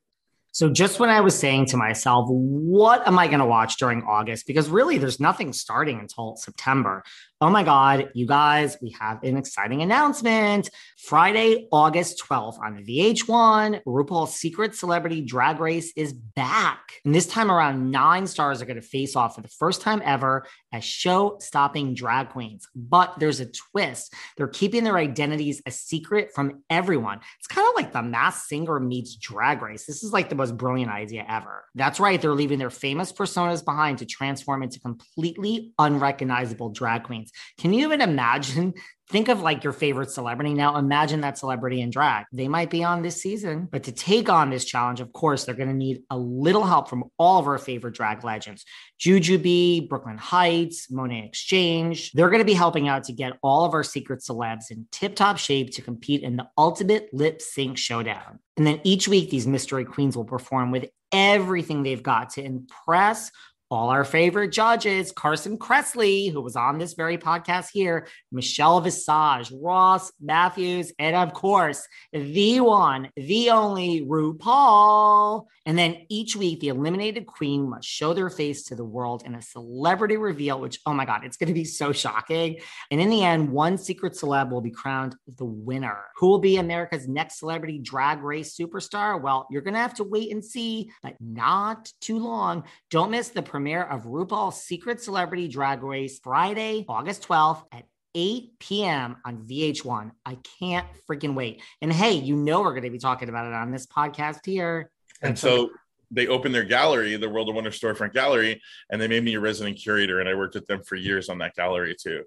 [0.54, 4.04] So just when I was saying to myself, what am I going to watch during
[4.04, 4.46] August?
[4.46, 7.04] Because really, there's nothing starting until September.
[7.43, 10.69] Oh my God, you guys, we have an exciting announcement.
[10.97, 16.79] Friday, August 12th on VH1, RuPaul's Secret Celebrity Drag Race is back.
[17.03, 20.01] And this time around, nine stars are going to face off for the first time
[20.06, 22.65] ever as show stopping drag queens.
[22.73, 24.13] But there's a twist.
[24.38, 27.19] They're keeping their identities a secret from everyone.
[27.39, 29.86] It's kind of like the Masked Singer meets Drag Race.
[29.86, 31.65] This is like the most brilliant idea ever.
[31.75, 32.21] That's right.
[32.21, 37.32] They're leaving their famous personas behind to transform into completely unrecognizable drag queens.
[37.58, 38.74] Can you even imagine?
[39.10, 40.54] Think of like your favorite celebrity.
[40.54, 42.26] Now imagine that celebrity in drag.
[42.32, 45.54] They might be on this season, but to take on this challenge, of course, they're
[45.54, 48.65] going to need a little help from all of our favorite drag legends
[49.00, 52.12] Jujubee, Brooklyn Heights, Monét X Change.
[52.13, 55.15] They're going to be helping out to get all of our secret celebs in tip
[55.15, 58.39] top shape to compete in the ultimate lip sync showdown.
[58.56, 63.32] And then each week, these mystery queens will perform with everything they've got to impress
[63.73, 69.51] all our favorite judges, Carson Kressley, who was on this very podcast here, Michelle Visage,
[69.51, 75.47] Ross Mathews, and of course, the one, the only RuPaul.
[75.65, 79.33] And then each week, the eliminated queen must show their face to the world in
[79.33, 82.59] a celebrity reveal, which, oh my God, it's going to be so shocking.
[82.91, 86.03] And in the end, one secret celeb will be crowned the winner.
[86.17, 89.19] Who will be America's next celebrity drag race superstar?
[89.19, 92.65] Well, you're going to have to wait and see, but not too long.
[92.91, 97.86] Don't miss the premiere premiere of RuPaul's Secret Celebrity Drag Race Friday, August 12th at
[98.13, 99.15] 8 p.m.
[99.23, 100.12] on VH1.
[100.26, 101.62] I can't freaking wait.
[101.82, 104.91] And hey, you know we're going to be talking about it on this podcast here.
[105.21, 105.69] And so
[106.12, 109.39] they opened their gallery, the World of Wonder Storefront Gallery, and they made me a
[109.39, 110.19] resident curator.
[110.19, 112.26] And I worked with them for years on that gallery too.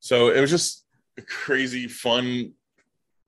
[0.00, 0.86] So it was just
[1.18, 2.54] a crazy, fun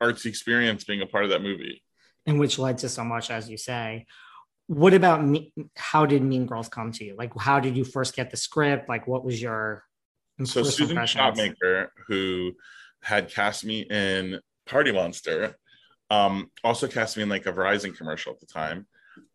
[0.01, 1.83] arts experience being a part of that movie.
[2.25, 4.07] And which led to so much, as you say
[4.71, 8.15] what about me how did mean girls come to you like how did you first
[8.15, 9.83] get the script like what was your
[10.45, 12.53] so susan shopmaker who
[13.03, 15.57] had cast me in party monster
[16.11, 18.87] um, also cast me in like a Verizon commercial at the time.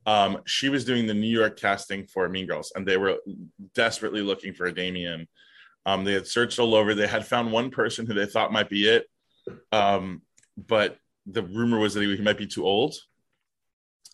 [0.06, 3.18] Um, she was doing the New York casting for Mean Girls, and they were
[3.74, 5.28] desperately looking for a Damian.
[5.86, 6.94] Um, they had searched all over.
[6.94, 9.08] They had found one person who they thought might be it,
[9.72, 10.22] um,
[10.58, 12.96] but the rumor was that he might be too old.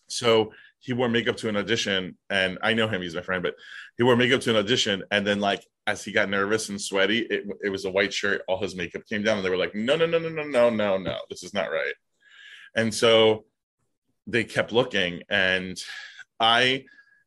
[0.08, 3.44] So he wore makeup to an audition, and I know him; he's my friend.
[3.44, 3.54] But
[3.98, 7.20] he wore makeup to an audition, and then like as he got nervous and sweaty,
[7.20, 8.42] it, it was a white shirt.
[8.48, 10.70] All his makeup came down, and they were like, "No, no, no, no, no, no,
[10.72, 11.94] no, no, this is not right."
[12.76, 13.46] And so
[14.26, 15.78] they kept looking, and
[16.40, 16.86] I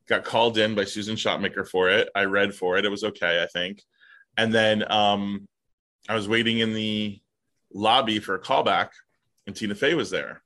[0.09, 2.09] got called in by Susan Shopmaker for it.
[2.13, 3.83] I read for it; it was okay, I think.
[4.37, 5.47] And then um,
[6.09, 7.21] I was waiting in the
[7.73, 8.89] lobby for a callback,
[9.47, 10.43] and Tina Fey was there,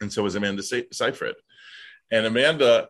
[0.00, 1.34] and so was Amanda Seyfried.
[2.10, 2.88] And Amanda,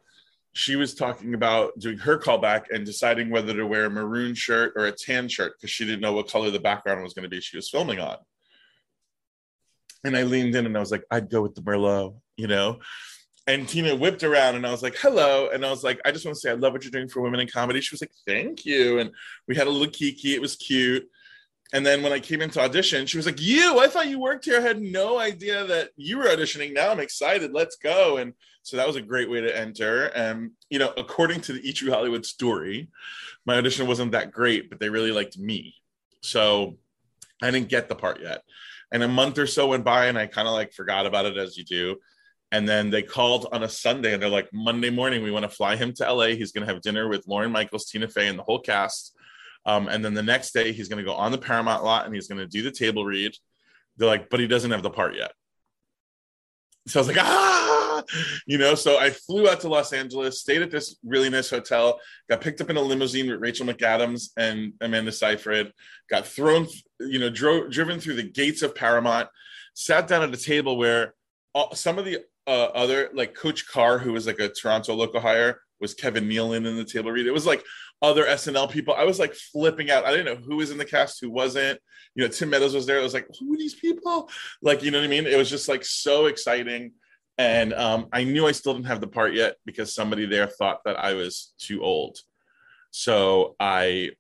[0.53, 4.73] she was talking about doing her callback and deciding whether to wear a maroon shirt
[4.77, 7.29] or a tan shirt because she didn't know what color the background was going to
[7.29, 8.17] be she was filming on.
[10.03, 12.81] And I leaned in and I was like, I'd go with the Merlot, you know?
[13.47, 15.51] And Tina whipped around and I was like, hello.
[15.53, 17.21] And I was like, I just want to say, I love what you're doing for
[17.21, 17.81] women in comedy.
[17.81, 18.99] She was like, thank you.
[18.99, 19.11] And
[19.47, 20.35] we had a little kiki.
[20.35, 21.07] It was cute.
[21.73, 24.45] And then when I came into audition, she was like, You, I thought you worked
[24.45, 24.59] here.
[24.59, 26.73] I had no idea that you were auditioning.
[26.73, 27.53] Now I'm excited.
[27.53, 28.17] Let's go.
[28.17, 30.07] And so that was a great way to enter.
[30.07, 32.89] And, you know, according to the True Hollywood story,
[33.47, 35.75] my audition wasn't that great, but they really liked me.
[36.23, 36.77] So
[37.43, 38.43] I didn't get the part yet.
[38.93, 41.37] And a month or so went by and I kind of like forgot about it
[41.37, 41.97] as you do.
[42.53, 45.49] And then they called on a Sunday and they're like, Monday morning, we want to
[45.49, 46.27] fly him to LA.
[46.27, 49.17] He's going to have dinner with Lorne Michaels, Tina Fey, and the whole cast
[49.67, 52.15] um, and then the next day, he's going to go on the Paramount lot and
[52.15, 53.35] he's going to do the table read.
[53.97, 55.33] They're like, but he doesn't have the part yet.
[56.87, 57.60] So I was like, ah,
[58.47, 58.75] you know.
[58.75, 62.61] So I flew out to Los Angeles, stayed at this really nice hotel, got picked
[62.61, 65.73] up in a limousine with Rachel McAdams and Amanda Seyfried,
[66.09, 66.67] got thrown,
[67.01, 69.29] you know, drove driven through the gates of Paramount,
[69.75, 71.15] sat down at a table where
[71.55, 75.21] all, some of the uh, other, like Coach Carr, who was like a Toronto local
[75.21, 77.27] hire, was Kevin Nealon in the table read.
[77.27, 77.65] It was like
[78.03, 78.95] other SNL people.
[78.95, 80.05] I was like flipping out.
[80.05, 81.81] I didn't know who was in the cast, who wasn't.
[82.15, 82.99] You know, Tim Meadows was there.
[82.99, 84.31] I was like, who are these people?
[84.63, 85.27] Like, you know what I mean?
[85.27, 86.93] It was just like so exciting.
[87.41, 90.85] And um, I knew I still didn't have the part yet because somebody there thought
[90.85, 92.19] that I was too old.
[92.91, 94.11] So I,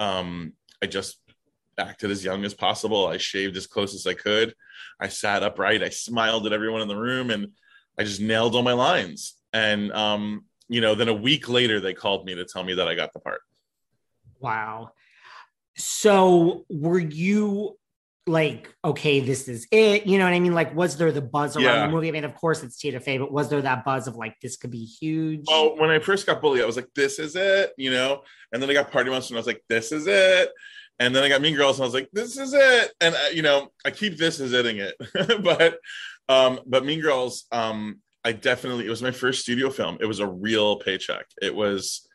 [0.00, 0.52] um,
[0.82, 1.20] I just
[1.78, 3.06] acted as young as possible.
[3.06, 4.52] I shaved as close as I could.
[4.98, 5.84] I sat upright.
[5.84, 7.52] I smiled at everyone in the room, and
[8.00, 9.36] I just nailed all my lines.
[9.52, 12.88] And um, you know, then a week later they called me to tell me that
[12.88, 13.42] I got the part.
[14.40, 14.90] Wow.
[15.76, 17.78] So were you
[18.26, 20.06] like, okay, this is it?
[20.06, 20.54] You know what I mean?
[20.54, 21.86] Like, was there the buzz around yeah.
[21.86, 22.08] the movie?
[22.08, 24.56] I mean, of course it's Tina Fey, but was there that buzz of like this
[24.56, 25.44] could be huge?
[25.48, 28.22] Oh, when I first got Bully, I was like, this is it, you know?
[28.52, 30.50] And then I got Party Monster and I was like, this is it.
[30.98, 32.92] And then I got Mean Girls and I was like, this is it.
[33.00, 34.94] And uh, you know, I keep this as itting it.
[35.42, 35.78] but
[36.28, 39.98] um, but Mean Girls, um, I definitely it was my first studio film.
[40.00, 41.26] It was a real paycheck.
[41.40, 42.08] It was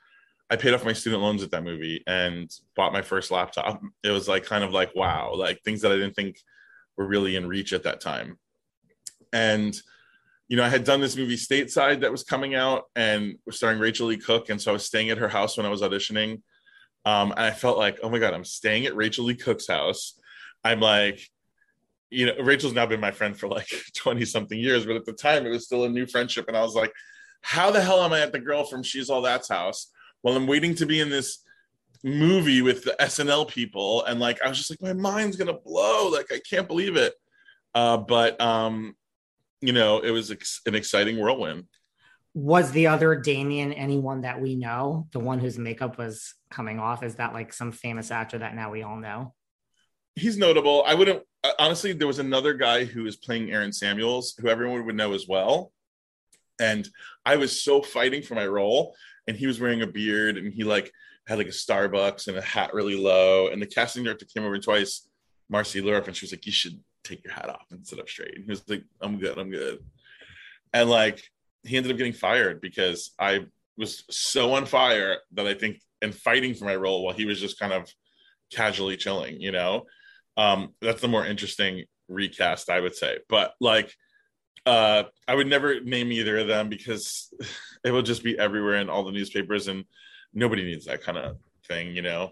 [0.52, 3.82] I paid off my student loans at that movie and bought my first laptop.
[4.04, 6.38] It was like kind of like wow, like things that I didn't think
[6.98, 8.38] were really in reach at that time.
[9.32, 9.76] And
[10.50, 13.80] you know, I had done this movie Stateside that was coming out and was starring
[13.80, 16.42] Rachael Leigh Cook, and so I was staying at her house when I was auditioning.
[17.06, 20.20] Um, and I felt like, oh my god, I'm staying at Rachael Leigh Cook's house.
[20.66, 21.22] I'm like
[22.12, 25.14] you know, Rachel's now been my friend for like 20 something years, but at the
[25.14, 26.50] time it was still a new friendship.
[26.50, 26.92] And I was like,
[27.42, 29.88] how the hell am I at the girl from She's All That's house
[30.22, 31.44] while I'm waiting to be in this
[32.04, 34.04] movie with the SNL people?
[34.06, 36.10] And like, I was just like, my mind's going to blow.
[36.10, 37.14] Like, I can't believe it.
[37.74, 38.96] Uh, but, um,
[39.62, 41.66] you know, it was ex- an exciting whirlwind.
[42.34, 45.08] Was the other Damian anyone that we know?
[45.12, 47.04] The one whose makeup was coming off?
[47.04, 49.34] Is that like some famous actor that now we all know?
[50.16, 50.84] he's notable.
[50.86, 51.24] I wouldn't
[51.60, 51.94] honestly.
[51.94, 55.72] There was another guy who was playing Aaron Samuels, who everyone would know as well.
[56.62, 56.88] And
[57.26, 58.96] I was so fighting for my role,
[59.28, 60.94] and he was wearing a beard, and he like
[61.28, 63.48] had like a Starbucks and a hat really low.
[63.48, 65.10] And the casting director came over twice,
[65.52, 68.08] Marci Liroff, and she was like, "You should take your hat off and sit up
[68.08, 69.80] straight." And he was like, "I'm good, I'm good."
[70.72, 71.22] And like
[71.64, 73.46] he ended up getting fired because I
[73.78, 77.40] was so on fire that I think and fighting for my role while he was
[77.40, 77.92] just kind of
[78.52, 79.86] casually chilling, you know.
[80.38, 83.20] Um, that's the more interesting recast, I would say.
[83.30, 83.94] But like,
[84.66, 87.34] uh, I would never name either of them because
[87.84, 89.86] it will just be everywhere in all the newspapers, and
[90.34, 92.32] nobody needs that kind of thing, you know.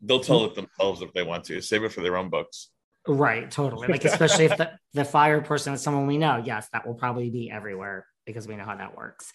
[0.00, 1.60] They'll tell it themselves if they want to.
[1.60, 2.70] Save it for their own books.
[3.06, 3.88] Right, totally.
[3.88, 7.30] Like especially if the, the fire person is someone we know, yes, that will probably
[7.30, 9.32] be everywhere because we know how that works.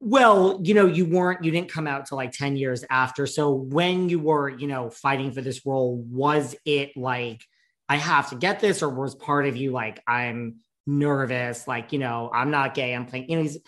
[0.00, 3.26] Well, you know, you weren't, you didn't come out to like 10 years after.
[3.26, 7.44] So when you were, you know, fighting for this role, was it like,
[7.88, 11.98] I have to get this, or was part of you like, I'm nervous, like, you
[11.98, 13.58] know, I'm not gay, I'm playing, you know, he's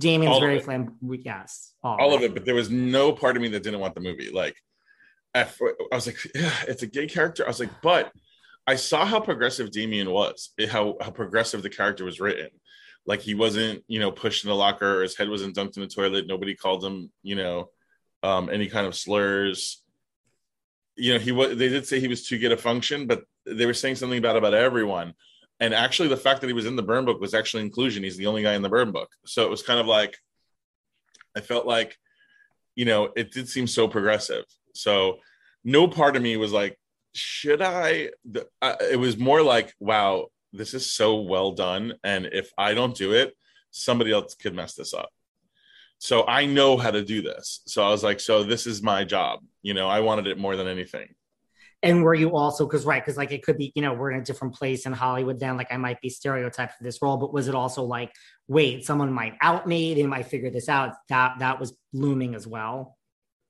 [0.00, 1.24] Damian's All very flamboyant.
[1.24, 1.72] Yes.
[1.82, 4.30] all of it, but there was no part of me that didn't want the movie.
[4.30, 4.56] Like,
[5.34, 5.46] I
[5.92, 7.44] was like, yeah, it's a gay character.
[7.44, 8.12] I was like, but
[8.66, 12.48] I saw how progressive Damien was, how how progressive the character was written.
[13.06, 15.82] Like he wasn't, you know, pushed in the locker, or his head wasn't dunked in
[15.82, 16.26] the toilet.
[16.26, 17.70] Nobody called him, you know,
[18.22, 19.82] um, any kind of slurs.
[20.96, 21.56] You know, he was.
[21.56, 24.36] They did say he was too gay a function, but they were saying something bad
[24.36, 25.14] about everyone.
[25.60, 28.02] And actually, the fact that he was in the burn book was actually inclusion.
[28.02, 30.16] He's the only guy in the burn book, so it was kind of like
[31.36, 31.96] I felt like,
[32.74, 34.44] you know, it did seem so progressive.
[34.74, 35.18] So
[35.64, 36.78] no part of me was like,
[37.14, 38.10] should I?
[38.62, 43.12] It was more like, wow, this is so well done, and if I don't do
[43.12, 43.36] it,
[43.70, 45.10] somebody else could mess this up.
[45.98, 47.60] So I know how to do this.
[47.66, 49.40] So I was like, so this is my job.
[49.62, 51.14] You know, I wanted it more than anything.
[51.84, 54.20] And were you also because right because like it could be you know we're in
[54.20, 57.32] a different place in Hollywood then like I might be stereotyped for this role but
[57.32, 58.10] was it also like
[58.48, 62.46] wait someone might out me they might figure this out that that was looming as
[62.46, 62.96] well?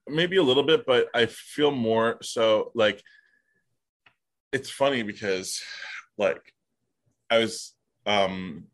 [0.08, 3.00] Maybe a little bit, but I feel more so like
[4.52, 5.62] it's funny because
[6.18, 6.42] like
[7.30, 7.72] I was
[8.04, 8.64] um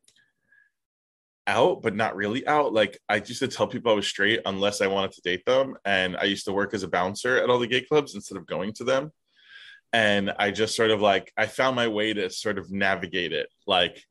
[1.47, 2.73] out but not really out.
[2.73, 5.77] Like I used to tell people I was straight unless I wanted to date them
[5.85, 8.47] and I used to work as a bouncer at all the gay clubs instead of
[8.47, 9.13] going to them
[9.93, 13.49] and I just sort of like I found my way to sort of navigate it
[13.67, 14.05] like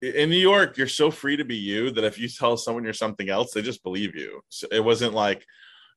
[0.00, 2.92] in New York you're so free to be you that if you tell someone you're
[2.92, 5.44] something else they just believe you so it wasn't like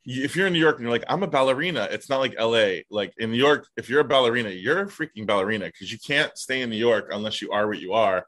[0.06, 2.82] if you're in New York and you're like, I'm a ballerina, it's not like LA.
[2.90, 6.36] Like in New York, if you're a ballerina, you're a freaking ballerina because you can't
[6.38, 8.26] stay in New York unless you are what you are,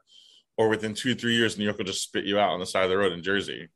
[0.56, 2.84] or within two, three years, New York will just spit you out on the side
[2.84, 3.68] of the road in Jersey.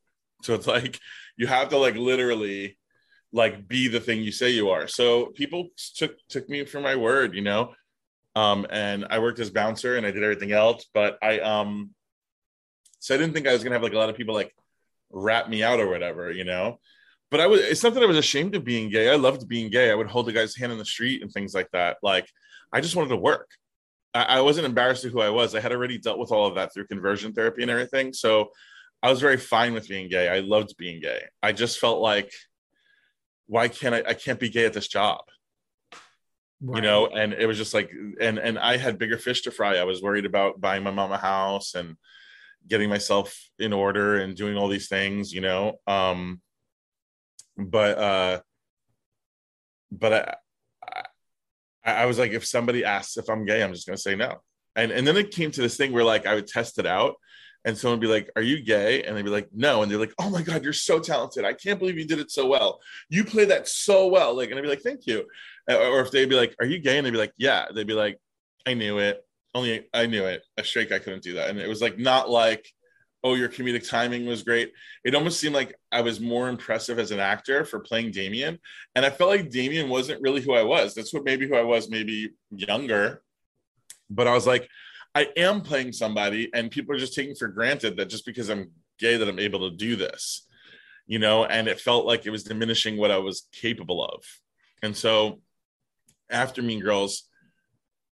[0.43, 1.01] So it's like
[1.37, 2.79] you have to like literally
[3.33, 4.89] like be the thing you say you are.
[4.89, 7.75] So people took took me for my word, you know.
[8.35, 11.91] Um, and I worked as bouncer and I did everything else, but I um
[12.99, 14.55] so I didn't think I was gonna have like a lot of people like
[15.11, 16.79] rat me out or whatever, you know
[17.31, 19.11] but I was it's not that I was ashamed of being gay.
[19.11, 19.91] I loved being gay.
[19.91, 21.99] I would hold a guy's hand in the street and things like that.
[22.03, 22.29] Like
[22.73, 23.51] I just wanted to work.
[24.15, 25.55] I, I wasn't embarrassed of who I was.
[25.55, 28.13] I had already dealt with all of that through conversion therapy and everything.
[28.13, 28.51] So
[29.03, 30.29] I was very fine with being gay.
[30.29, 31.23] I loved being gay.
[31.43, 32.33] I just felt like
[33.47, 35.21] why can't I I can't be gay at this job?
[36.61, 36.77] Right.
[36.77, 39.77] You know, and it was just like and and I had bigger fish to fry.
[39.77, 41.97] I was worried about buying my mom a house and
[42.67, 45.79] getting myself in order and doing all these things, you know.
[45.87, 46.41] Um
[47.57, 48.41] but uh
[49.91, 51.03] but I,
[51.85, 54.41] I i was like if somebody asks if i'm gay i'm just gonna say no
[54.75, 57.15] and and then it came to this thing where like i would test it out
[57.67, 59.03] and someone would be like are you gay?
[59.03, 59.83] And they'd be like no.
[59.83, 61.45] And they're like oh my god you're so talented.
[61.45, 62.81] I can't believe you did it so well.
[63.11, 64.35] You play that so well.
[64.35, 65.27] Like and i'd be like thank you.
[65.69, 66.97] Or if they'd be like are you gay?
[66.97, 67.67] And they'd be like yeah.
[67.75, 68.19] They'd be like
[68.65, 69.23] i knew it.
[69.55, 70.43] Only i knew it.
[70.57, 71.51] A straight guy couldn't do that.
[71.51, 72.67] And it was like not like
[73.25, 74.73] oh, your comedic timing was great.
[75.05, 78.61] It almost seemed like I was more impressive as an actor for playing Damian.
[78.95, 80.95] And I felt like Damian wasn't really who I was.
[80.95, 83.23] That's what maybe who I was, maybe younger.
[84.09, 84.69] But I was like,
[85.17, 88.73] I am playing somebody, and people are just taking for granted that just because I'm
[88.99, 90.47] gay that I'm able to do this,
[91.07, 94.23] you know, and it felt like it was diminishing what I was capable of.
[94.83, 95.41] And so
[96.29, 97.31] after Mean Girls,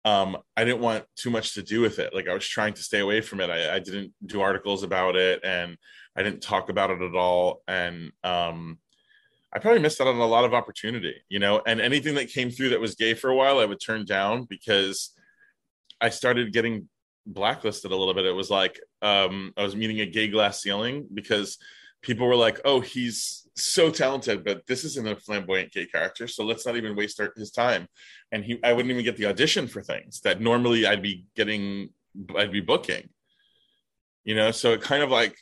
[0.07, 2.15] um, I didn't want too much to do with it.
[2.15, 3.51] Like I was trying to stay away from it.
[3.51, 5.77] I, I didn't do articles about it and
[6.17, 7.61] I didn't talk about it at all.
[7.69, 8.79] And um,
[9.53, 12.49] I probably missed out on a lot of opportunity, you know, and anything that came
[12.49, 15.13] through that was gay for a while, I would turn down because
[16.01, 16.89] I started getting
[17.27, 18.25] blacklisted a little bit.
[18.25, 21.59] It was like um, I was meeting a gay glass ceiling because
[22.03, 26.45] people were like, oh, he's so talented, but this isn't a flamboyant gay character, so
[26.45, 27.89] let's not even waste our, his time.
[28.31, 31.91] And he, I wouldn't even get the audition for things that normally I'd be getting,
[32.37, 33.09] I'd be booking.
[34.25, 35.37] You know, so it kind of like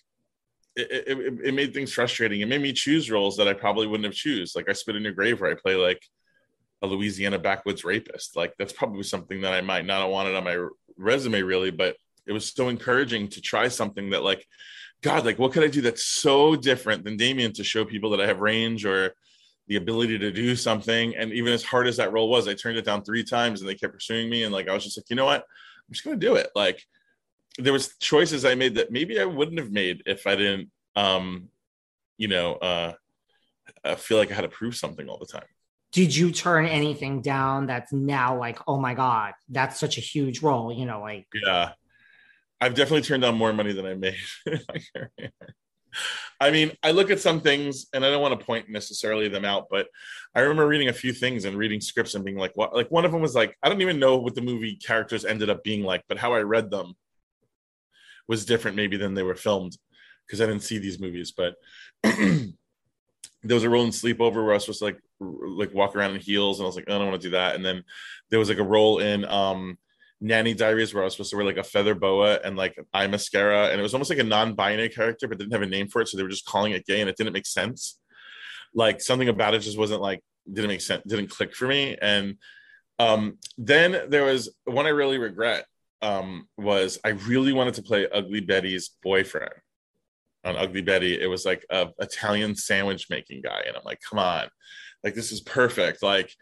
[0.76, 2.40] it, it, it made things frustrating.
[2.40, 4.54] It made me choose roles that I probably wouldn't have choose.
[4.54, 6.02] Like I spit in your grave, where I play like
[6.84, 8.36] a Louisiana backwoods rapist.
[8.36, 10.66] Like that's probably something that I might not have wanted on my
[10.96, 11.70] resume, really.
[11.70, 14.46] But it was so encouraging to try something that like
[15.02, 18.20] God, like what could I do that's so different than Damian to show people that
[18.20, 19.14] I have range or
[19.66, 21.16] the ability to do something?
[21.16, 23.68] And even as hard as that role was, I turned it down three times and
[23.68, 24.44] they kept pursuing me.
[24.44, 25.42] And like I was just like, you know what?
[25.42, 26.50] I'm just gonna do it.
[26.54, 26.82] Like
[27.58, 31.48] there was choices I made that maybe I wouldn't have made if I didn't um,
[32.16, 32.92] you know, uh
[33.84, 35.46] I feel like I had to prove something all the time.
[35.94, 40.42] Did you turn anything down that's now like, oh my God, that's such a huge
[40.42, 41.70] role, you know, like yeah.
[42.60, 44.16] I've definitely turned down more money than I made.
[46.40, 49.44] I mean, I look at some things and I don't want to point necessarily them
[49.44, 49.86] out, but
[50.34, 52.74] I remember reading a few things and reading scripts and being like, what?
[52.74, 55.48] Like one of them was like, I don't even know what the movie characters ended
[55.48, 56.94] up being like, but how I read them
[58.26, 59.78] was different maybe than they were filmed
[60.26, 61.54] because I didn't see these movies, but
[63.44, 66.14] there was a role in Sleepover where I was supposed to like like walk around
[66.14, 67.54] in heels, and I was like, oh, I don't want to do that.
[67.54, 67.84] And then
[68.30, 69.78] there was like a role in um
[70.20, 73.06] Nanny Diaries where I was supposed to wear like a feather boa and like eye
[73.06, 76.00] mascara, and it was almost like a non-binary character, but didn't have a name for
[76.00, 78.00] it, so they were just calling it gay, and it didn't make sense.
[78.74, 81.96] Like something about it just wasn't like didn't make sense, didn't click for me.
[82.00, 82.36] And
[82.98, 85.66] um, then there was one I really regret
[86.02, 89.52] um, was I really wanted to play Ugly Betty's boyfriend
[90.44, 91.20] on Ugly Betty.
[91.20, 94.48] It was like a Italian sandwich making guy, and I'm like, come on,
[95.02, 96.34] like this is perfect, like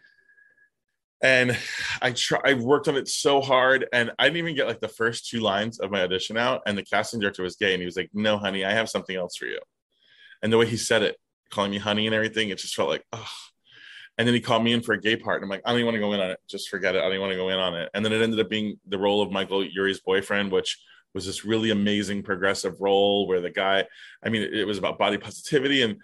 [1.23, 1.57] and
[2.01, 4.89] I try I worked on it so hard and I didn't even get like the
[4.89, 7.85] first two lines of my audition out and the casting director was gay and he
[7.85, 9.59] was like no honey I have something else for you.
[10.43, 11.17] And the way he said it
[11.49, 13.31] calling me honey and everything it just felt like oh
[14.17, 15.79] and then he called me in for a gay part and I'm like I don't
[15.79, 16.39] even want to go in on it.
[16.47, 17.01] Just forget it.
[17.01, 17.89] I don't want to go in on it.
[17.93, 20.77] And then it ended up being the role of Michael Urie's boyfriend which
[21.13, 23.85] was this really amazing progressive role where the guy
[24.23, 25.97] I mean it was about body positivity and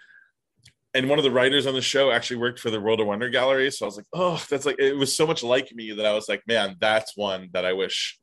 [0.94, 3.30] and one of the writers on the show actually worked for the World of Wonder
[3.30, 3.70] Gallery.
[3.70, 6.14] So I was like, oh, that's like it was so much like me that I
[6.14, 8.20] was like, man, that's one that I wish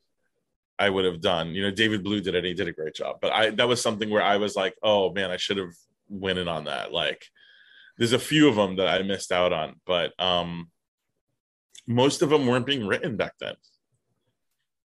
[0.77, 1.55] I would have done.
[1.55, 3.17] You know, David Blue did it, he did a great job.
[3.21, 5.73] But I that was something where I was like, oh man, I should have
[6.09, 6.91] went in on that.
[6.91, 7.25] Like
[7.97, 10.69] there's a few of them that I missed out on, but um
[11.87, 13.55] most of them weren't being written back then.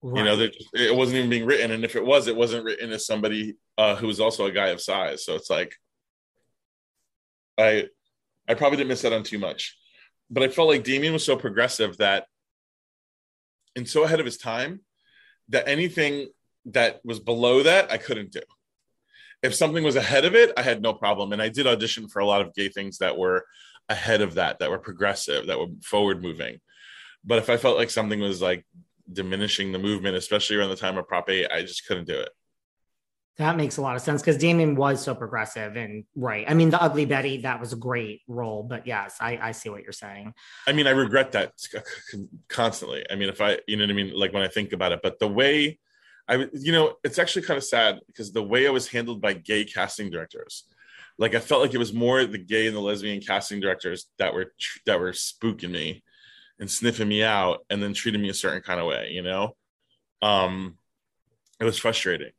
[0.04, 0.20] Right.
[0.20, 3.06] You know, it wasn't even being written, and if it was, it wasn't written as
[3.06, 5.26] somebody uh, who was also a guy of size.
[5.26, 5.74] So it's like,
[7.58, 7.88] I
[8.47, 9.78] I probably didn't miss out on too much.
[10.30, 12.26] But I felt like Damian was so progressive that
[13.76, 14.82] and so ahead of his time
[15.49, 16.28] that anything
[16.66, 18.41] that was below that I couldn't do.
[19.41, 21.34] If something was ahead of it, I had no problem.
[21.34, 23.45] And I did audition for a lot of gay things that were
[23.89, 26.60] ahead of that, that were progressive, that were forward moving.
[27.26, 28.66] But if I felt like something was like
[29.12, 32.30] diminishing the movement, especially around the time of Prop 8, I just couldn't do it.
[33.38, 36.45] That makes a lot of sense because Damian was so progressive and right.
[36.47, 39.70] I mean, the Ugly Betty, that was a great role, but yes, I, I see
[39.70, 40.36] what you're saying.
[40.68, 41.54] I mean, I regret that
[42.47, 43.04] constantly.
[43.10, 44.14] I mean, if I, you know what I mean?
[44.14, 45.80] Like when I think about it, but the way
[46.28, 49.34] I, you know, it's actually kind of sad because the way I was handled by
[49.34, 50.66] gay casting directors,
[51.18, 54.34] like I felt like it was more the gay and the lesbian casting directors that
[54.34, 54.54] were,
[54.86, 56.04] that were spooking me
[56.64, 59.55] and sniffing me out and then treating me a certain kind of way, you know?
[60.22, 60.78] Um,
[61.59, 62.32] it was frustrating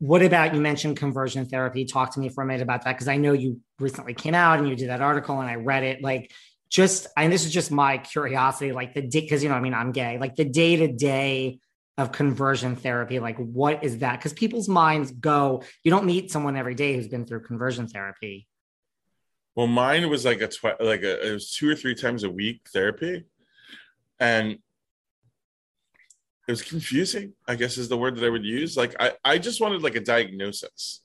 [0.00, 1.84] what about you mentioned conversion therapy?
[1.84, 4.58] Talk to me for a minute about that because I know you recently came out
[4.58, 6.02] and you did that article and I read it.
[6.02, 6.32] Like,
[6.70, 9.74] just and this is just my curiosity, like the day because you know, I mean,
[9.74, 11.58] I'm gay, like the day to day
[11.96, 14.18] of conversion therapy, like what is that?
[14.18, 18.46] Because people's minds go, you don't meet someone every day who's been through conversion therapy.
[19.58, 22.30] Well, mine was like a tw- like a it was two or three times a
[22.30, 23.24] week therapy,
[24.20, 24.60] and it
[26.52, 28.76] was confusing i guess is the word that i would use.
[28.76, 31.02] Like i, I just wanted like a diagnosis.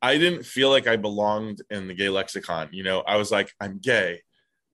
[0.00, 3.00] I didn't feel like i belonged in the gay lexicon you know?
[3.00, 4.22] I was like i'm gay.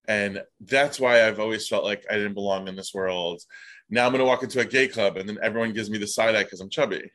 [0.06, 3.42] And that's why i've always felt like i didn't belong in this world.
[3.88, 6.36] Now i'm to walk into a gay club and then everyone gives me the side
[6.36, 7.10] eye because i'm chubby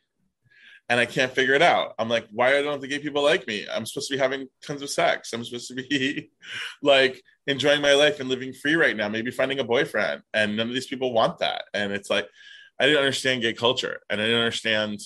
[0.89, 3.65] and i can't figure it out i'm like why don't the gay people like me
[3.73, 6.29] i'm supposed to be having tons of sex i'm supposed to be
[6.81, 10.67] like enjoying my life and living free right now maybe finding a boyfriend and none
[10.67, 12.27] of these people want that and it's like
[12.79, 14.99] I didn't understand gay culture and I didn't understand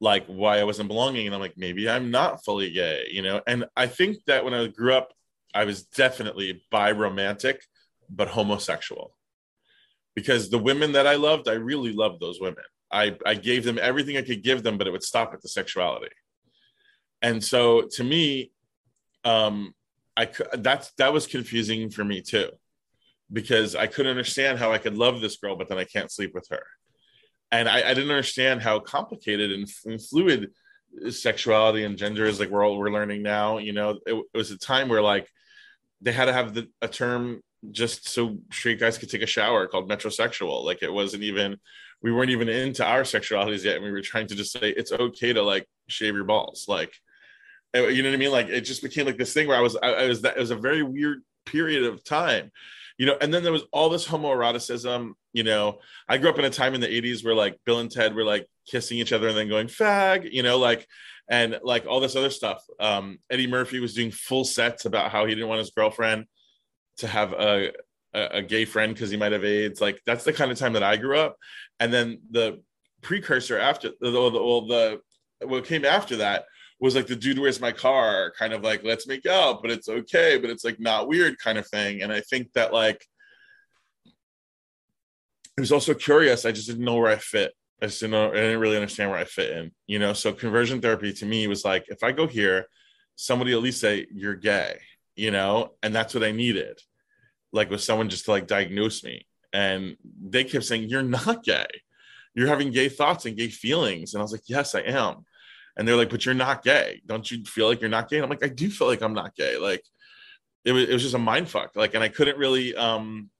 [0.00, 1.26] like why I wasn't belonging.
[1.26, 3.42] And I'm like, maybe I'm not fully gay, you know?
[3.46, 5.12] And I think that when I grew up,
[5.54, 7.62] I was definitely bi romantic,
[8.08, 9.14] but homosexual.
[10.14, 12.64] Because the women that I loved, I really loved those women.
[12.90, 15.48] I, I gave them everything I could give them, but it would stop at the
[15.48, 16.14] sexuality.
[17.20, 18.52] And so to me,
[19.24, 19.74] um,
[20.16, 22.50] I that's that was confusing for me too,
[23.32, 26.32] because I couldn't understand how I could love this girl, but then I can't sleep
[26.34, 26.62] with her
[27.50, 30.50] and I, I didn't understand how complicated and, fluid
[31.10, 32.40] sexuality and gender is.
[32.40, 33.58] Like we're all we're learning now.
[33.58, 35.28] You know, it, it was a time where like
[36.00, 39.66] they had to have the, a term just so straight guys could take a shower
[39.66, 40.64] called metrosexual.
[40.64, 41.56] Like it wasn't even
[42.02, 44.92] we weren't even into our sexualities yet, and we were trying to just say it's
[44.92, 46.66] okay to like shave your balls.
[46.68, 46.92] Like
[47.74, 48.32] you know what I mean?
[48.32, 50.40] Like it just became like this thing where I was I, I was that it
[50.40, 52.50] was a very weird period of time
[52.98, 55.12] you know, and then there was all this homoeroticism.
[55.32, 55.78] You know,
[56.08, 58.24] I grew up in a time in the 80s where like Bill and Ted were
[58.24, 60.86] like kissing each other and then going fag, you know, like
[61.30, 62.62] and like all this other stuff.
[62.80, 66.26] Um, Eddie Murphy was doing full sets about how he didn't want his girlfriend
[66.98, 67.72] to have a
[68.26, 69.80] a, gay friend because he might have AIDS.
[69.80, 71.36] Like that's the kind of time that I grew up.
[71.80, 72.62] And then the
[73.02, 75.00] precursor after the the, the,
[75.40, 76.44] the what came after that
[76.80, 79.88] was like the dude where's my car kind of like let's make out but it's
[79.88, 83.04] okay but it's like not weird kind of thing and i think that like
[85.56, 88.30] it was also curious i just didn't know where i fit I just didn't know,
[88.30, 90.12] I didn't really understand where I fit in, you know.
[90.12, 92.66] So conversion therapy to me was like, if I go here,
[93.14, 94.78] somebody at least say you're gay,
[95.14, 96.80] you know, and that's what I needed.
[97.52, 99.26] Like with someone just to like diagnose me.
[99.52, 101.66] And they kept saying, You're not gay.
[102.34, 104.14] You're having gay thoughts and gay feelings.
[104.14, 105.24] And I was like, Yes, I am.
[105.76, 107.00] And they're like, But you're not gay.
[107.06, 108.16] Don't you feel like you're not gay?
[108.16, 109.56] And I'm like, I do feel like I'm not gay.
[109.56, 109.84] Like
[110.64, 111.76] it was, it was just a mind fuck.
[111.76, 113.30] Like, and I couldn't really um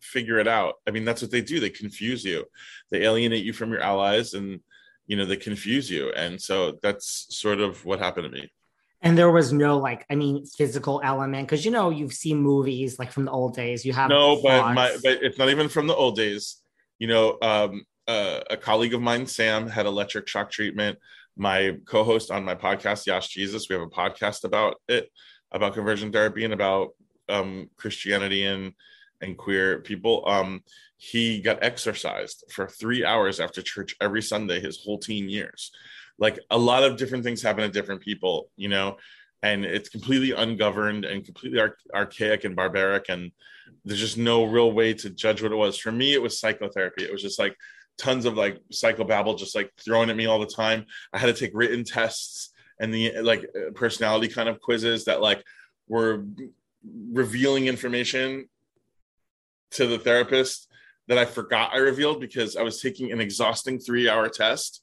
[0.00, 0.74] figure it out.
[0.86, 1.58] I mean, that's what they do.
[1.58, 2.44] They confuse you.
[2.90, 4.60] They alienate you from your allies and
[5.06, 6.12] you know, they confuse you.
[6.12, 8.50] And so that's sort of what happened to me.
[9.06, 12.98] And there was no like, I mean, physical element because you know you've seen movies
[12.98, 13.84] like from the old days.
[13.84, 16.60] You have no, but my but it's not even from the old days.
[16.98, 20.98] You know, um, uh, a colleague of mine, Sam, had electric shock treatment.
[21.36, 25.10] My co-host on my podcast, Yash Jesus, we have a podcast about it,
[25.52, 26.94] about conversion therapy and about
[27.28, 28.72] um, Christianity and
[29.20, 30.24] and queer people.
[30.26, 30.64] Um,
[30.96, 35.70] he got exorcised for three hours after church every Sunday his whole teen years
[36.18, 38.96] like a lot of different things happen to different people you know?
[39.42, 43.30] And it's completely ungoverned and completely ar- archaic and barbaric and
[43.84, 45.78] there's just no real way to judge what it was.
[45.78, 47.04] For me it was psychotherapy.
[47.04, 47.56] It was just like
[47.98, 50.86] tons of like psychobabble just like thrown at me all the time.
[51.12, 55.42] I had to take written tests and the like personality kind of quizzes that like
[55.88, 56.24] were
[57.12, 58.48] revealing information
[59.72, 60.68] to the therapist
[61.08, 64.82] that i forgot i revealed because i was taking an exhausting three hour test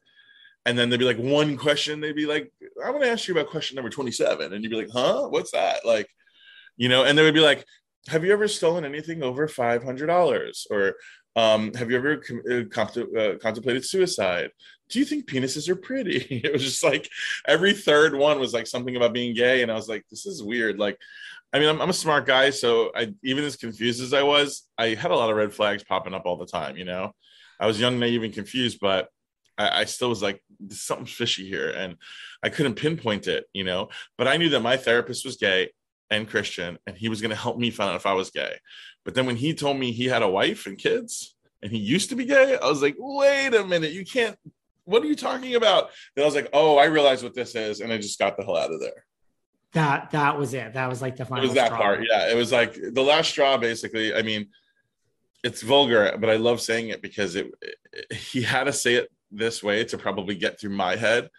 [0.66, 2.51] and then there'd be like one question they'd be like
[2.84, 5.28] i want to ask you about question number 27 and you'd be like huh?
[5.28, 5.86] What's that?
[5.86, 6.07] Like
[6.78, 7.66] you know and they would be like
[8.07, 10.95] have you ever stolen anything over $500 or
[11.36, 14.51] um, have you ever uh, uh, contemplated suicide?
[14.89, 16.20] Do you think penises are pretty?
[16.43, 17.09] It was just like
[17.47, 20.43] every third one was like something about being gay and i was like this is
[20.43, 20.78] weird.
[20.80, 20.97] Like
[21.53, 24.68] i mean i'm, I'm a smart guy so i even as confused as i was
[24.78, 27.11] i had a lot of red flags popping up all the time you know?
[27.59, 29.09] I was young naive and confused but
[29.57, 31.69] I, I still was like, something's fishy here.
[31.69, 31.97] And
[32.43, 35.69] I couldn't pinpoint it, you know, but I knew that my therapist was gay
[36.09, 38.57] and Christian, and he was going to help me find out if I was gay.
[39.05, 42.09] But then when he told me he had a wife and kids and he used
[42.09, 44.37] to be gay, I was like, wait a minute, you can't,
[44.85, 45.89] what are you talking about?
[46.15, 47.79] Then I was like, oh, I realize what this is.
[47.79, 49.05] And I just got the hell out of there.
[49.73, 50.73] That that was it.
[50.73, 51.43] That was like the final.
[51.43, 51.77] It was that straw.
[51.77, 52.05] part.
[52.07, 53.57] Yeah, it was like the last straw.
[53.57, 54.49] Basically, I mean,
[55.43, 59.09] it's vulgar, but I love saying it because it, it he had to say it
[59.36, 61.29] this way to probably get through my head.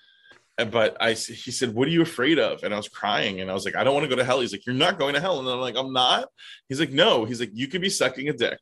[0.56, 3.54] But I, he said, "What are you afraid of?" And I was crying, and I
[3.54, 5.20] was like, "I don't want to go to hell." He's like, "You're not going to
[5.20, 6.28] hell," and I'm like, "I'm not."
[6.68, 8.60] He's like, "No." He's like, "You could be sucking a dick,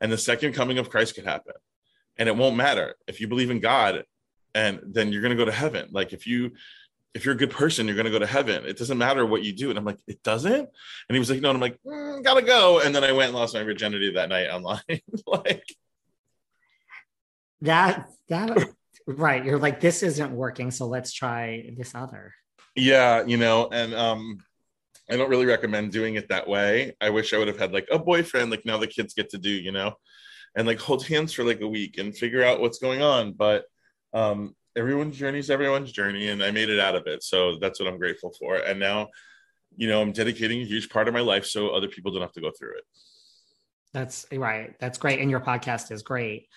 [0.00, 1.54] and the second coming of Christ could happen,
[2.16, 4.04] and it won't matter if you believe in God,
[4.56, 5.88] and then you're to go to heaven.
[5.92, 6.52] Like if you."
[7.14, 8.64] If you're a good person, you're going to go to heaven.
[8.66, 9.70] It doesn't matter what you do.
[9.70, 10.56] And I'm like, it doesn't.
[10.56, 10.68] And
[11.08, 11.50] he was like, no.
[11.50, 12.80] And I'm like, mm, gotta go.
[12.80, 14.80] And then I went and lost my virginity that night online.
[15.28, 15.64] like,
[17.64, 18.68] that that
[19.06, 19.44] right.
[19.44, 22.32] You're like this isn't working so let's try this other.
[22.74, 24.38] Yeah you know and um
[25.10, 26.96] i don't really recommend doing it that way.
[27.00, 29.38] I wish i would have had like a boyfriend like now the kids get to
[29.38, 29.94] do you know
[30.56, 33.32] and like hold hands for like a week and figure out what's going on.
[33.32, 33.64] But
[34.12, 37.78] um everyone's journey is everyone's journey and i made it out of it so that's
[37.78, 38.56] what i'm grateful for.
[38.56, 39.08] And now
[39.76, 42.32] you know i'm dedicating a huge part of my life so other people don't have
[42.32, 42.84] to go through it.
[43.92, 44.74] That's right.
[44.80, 45.20] That's great.
[45.20, 46.48] And your podcast is great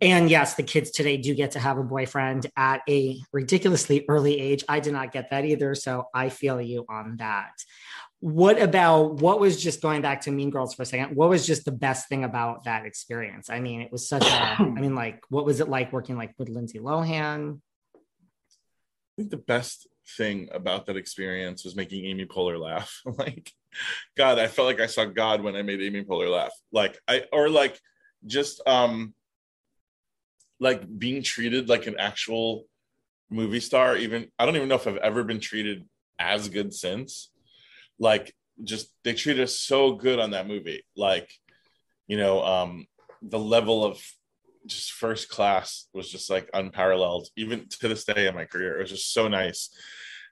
[0.00, 4.38] and yes, the kids today do get to have a boyfriend at a ridiculously early
[4.38, 4.64] age.
[4.68, 5.74] I did not get that either.
[5.74, 7.52] So I feel you on that.
[8.20, 11.14] What about what was just going back to Mean Girls for a second?
[11.14, 13.48] What was just the best thing about that experience?
[13.48, 16.34] I mean, it was such a, I mean, like, what was it like working like
[16.38, 17.60] with Lindsay Lohan?
[17.94, 17.98] I
[19.16, 23.02] think the best thing about that experience was making Amy Poehler laugh.
[23.18, 23.52] like,
[24.16, 26.52] God, I felt like I saw God when I made Amy Poehler laugh.
[26.72, 27.78] Like, I, or like,
[28.26, 29.14] just, um,
[30.60, 32.64] like being treated like an actual
[33.28, 35.84] movie star even i don't even know if i've ever been treated
[36.18, 37.30] as good since.
[37.98, 40.84] Like just they treated us so good on that movie.
[40.96, 41.30] Like
[42.06, 42.86] you know um
[43.22, 44.00] the level of
[44.66, 47.28] just first class was just like unparalleled.
[47.36, 49.70] Even to this day in my career it was just so nice.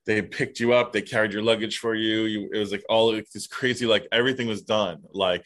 [0.07, 2.22] They picked you up they carried your luggage for you.
[2.25, 5.03] You it was like all this crazy like everything was done.
[5.12, 5.45] Like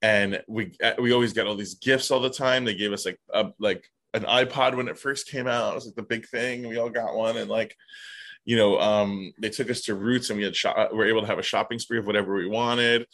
[0.00, 2.64] and we we always got all these gifts all the time.
[2.64, 3.84] They gave us like a, like
[4.14, 5.72] an iPod when it first came out.
[5.72, 6.68] It was like the big thing.
[6.68, 7.76] We all got one, and like,
[8.44, 11.22] you know, um, they took us to Roots, and we had shop- we were able
[11.22, 13.06] to have a shopping spree of whatever we wanted.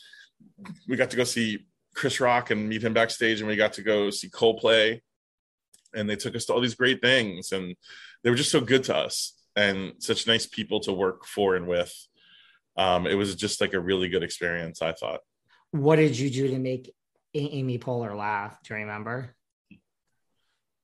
[0.89, 3.83] We got to go see Chris Rock and meet him backstage, and we got to
[3.83, 5.01] go see Coldplay,
[5.95, 7.77] and they took us to all these great things, and
[8.23, 11.67] they were just so good to us, and such nice people to work for and
[11.67, 11.93] with.
[12.77, 14.83] Um, it was just like a really good experience.
[14.83, 15.21] I thought.
[15.71, 16.95] What did you do to make
[17.35, 18.59] Amy Poehler laugh?
[18.63, 19.35] Do you remember?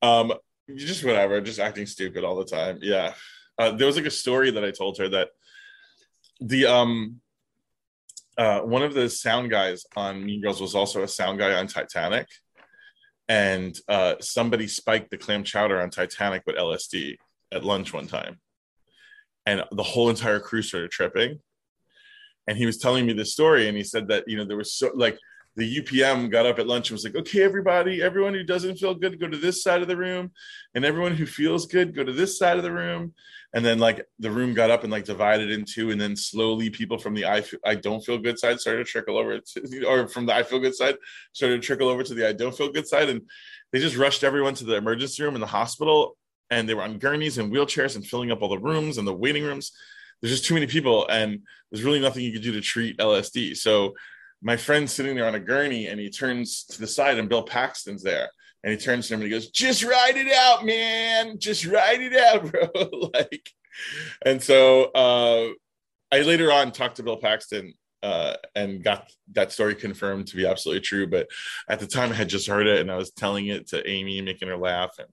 [0.05, 0.33] Um,
[0.75, 2.79] just whatever, just acting stupid all the time.
[2.83, 3.15] Yeah.
[3.59, 5.29] Uh, there was like a story that I told her that
[6.41, 7.21] the um
[8.37, 11.67] uh one of the sound guys on Mean Girls was also a sound guy on
[11.67, 12.27] Titanic.
[13.29, 17.17] And uh somebody spiked the clam chowder on Titanic with LSD
[17.53, 18.41] at lunch one time.
[19.47, 21.39] And the whole entire crew started tripping.
[22.47, 24.75] And he was telling me this story, and he said that you know there was
[24.75, 25.19] so like
[25.57, 28.95] the UPM got up at lunch and was like, okay, everybody, everyone who doesn't feel
[28.95, 30.33] good, go to this side of the room.
[30.75, 33.15] And everyone who feels good, go to this side of the room.
[33.55, 35.93] And then like the room got up and like divided in two.
[35.93, 39.17] And then slowly people from the I, I don't feel good side started to trickle
[39.17, 40.97] over to, or from the I feel good side
[41.33, 43.09] started to trickle over to the I don't feel good side.
[43.09, 43.23] And
[43.73, 46.17] they just rushed everyone to the emergency room in the hospital.
[46.51, 49.15] And they were on gurneys and wheelchairs and filling up all the rooms and the
[49.15, 49.71] waiting rooms.
[50.21, 51.07] There's just too many people.
[51.09, 53.57] And there's really nothing you could do to treat LSD.
[53.57, 53.95] So
[54.45, 57.43] my friend's sitting there on a gurney and he turns to the side and Bill
[57.43, 58.29] Paxton's there.
[58.63, 61.39] And he turns to him and he goes, just ride it out, man.
[61.39, 63.11] Just ride it out, bro.
[63.15, 63.51] like,
[64.25, 65.49] and so uh,
[66.13, 67.73] I later on talked to Bill Paxton
[68.03, 71.07] uh, and got that story confirmed to be absolutely true.
[71.07, 71.29] But
[71.69, 74.21] at the time, I had just heard it and I was telling it to Amy,
[74.21, 75.09] making her laugh, and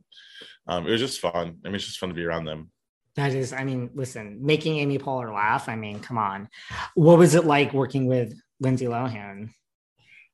[0.68, 1.34] um, it was just fun.
[1.34, 2.70] I mean, it's just fun to be around them.
[3.16, 5.68] That is, I mean, listen, making Amy Poehler laugh.
[5.68, 6.48] I mean, come on.
[6.96, 9.50] What was it like working with Lindsay Lohan?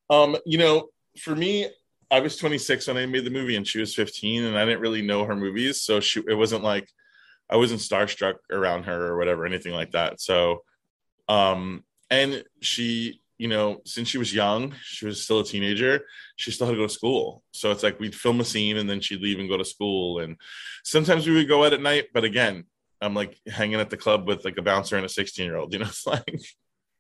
[0.10, 1.70] Um, you know, for me,
[2.12, 4.82] I was 26 when I made the movie, and she was 15, and I didn't
[4.82, 6.88] really know her movies, so she it wasn't like
[7.50, 10.22] I wasn't starstruck around her or whatever, anything like that.
[10.22, 10.64] So,
[11.30, 16.06] um, and she, you know, since she was young, she was still a teenager.
[16.36, 18.90] She still had to go to school, so it's like we'd film a scene and
[18.90, 20.38] then she'd leave and go to school, and
[20.84, 22.08] sometimes we would go out at night.
[22.14, 22.66] But again,
[23.02, 25.74] I'm like hanging at the club with like a bouncer and a 16 year old.
[25.74, 26.42] You know, it's like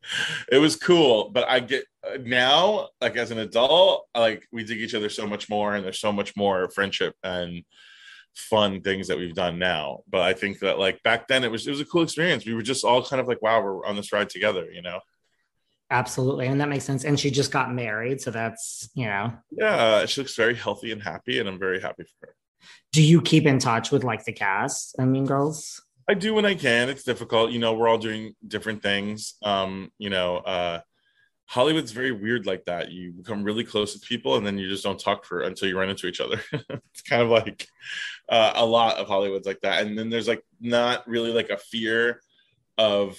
[0.51, 1.83] it was cool but i get
[2.21, 5.99] now like as an adult like we dig each other so much more and there's
[5.99, 7.63] so much more friendship and
[8.37, 10.01] fun things that we've done now.
[10.07, 12.45] But i think that like back then it was it was a cool experience.
[12.45, 14.99] We were just all kind of like wow we're on this ride together you know?
[15.89, 19.33] Absolutely and that makes sense and she just got married so that's you know.
[19.51, 22.35] Yeah she looks very healthy and happy and i'm very happy for her.
[22.93, 26.45] Do you keep in touch with like the cast i mean girls I do when
[26.45, 26.89] I can.
[26.89, 27.51] It's difficult.
[27.51, 29.35] You know, we're all doing different things.
[29.43, 30.79] Um, you know, uh,
[31.45, 32.91] Hollywood's very weird like that.
[32.91, 35.77] You become really close with people and then you just don't talk for until you
[35.77, 36.41] run into each other.
[36.51, 37.67] it's kind of like
[38.29, 39.85] uh, a lot of Hollywood's like that.
[39.85, 42.21] And then there's like not really like a fear
[42.77, 43.17] of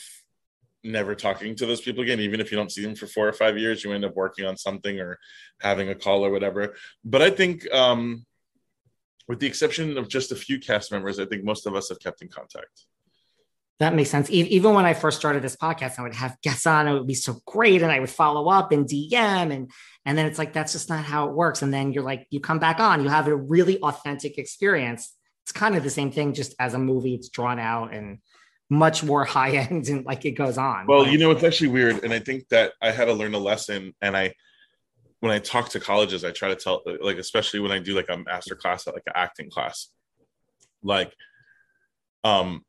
[0.84, 3.32] never talking to those people again even if you don't see them for four or
[3.32, 5.18] five years you end up working on something or
[5.60, 8.24] having a call or whatever but i think um
[9.28, 12.00] with the exception of just a few cast members, I think most of us have
[12.00, 12.86] kept in contact.
[13.78, 14.28] That makes sense.
[14.30, 16.88] Even when I first started this podcast, I would have guests on.
[16.88, 19.70] It would be so great, and I would follow up and DM, and
[20.04, 21.62] and then it's like that's just not how it works.
[21.62, 25.14] And then you're like, you come back on, you have a really authentic experience.
[25.44, 27.14] It's kind of the same thing, just as a movie.
[27.14, 28.18] It's drawn out and
[28.68, 30.88] much more high end, and like it goes on.
[30.88, 33.34] Well, but, you know, it's actually weird, and I think that I had to learn
[33.34, 34.34] a lesson, and I
[35.20, 38.08] when I talk to colleges, I try to tell like especially when I do like
[38.08, 39.88] a master class at like an acting class,
[40.82, 41.12] like
[42.24, 42.64] um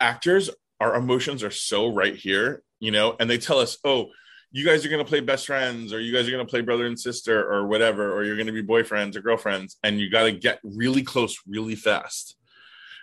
[0.00, 0.50] actors,
[0.80, 4.06] our emotions are so right here, you know, and they tell us, oh,
[4.52, 6.98] you guys are gonna play best friends, or you guys are gonna play brother and
[6.98, 11.02] sister, or whatever, or you're gonna be boyfriends or girlfriends, and you gotta get really
[11.02, 12.36] close really fast.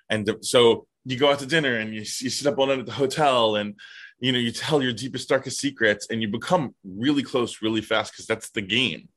[0.09, 2.85] And so you go out to dinner and you, you sit up all night at
[2.85, 3.75] the hotel and
[4.21, 8.13] you know you tell your deepest darkest secrets and you become really close really fast
[8.13, 9.09] because that's the game.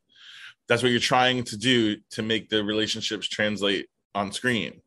[0.67, 4.81] That's what you're trying to do to make the relationships translate on screen.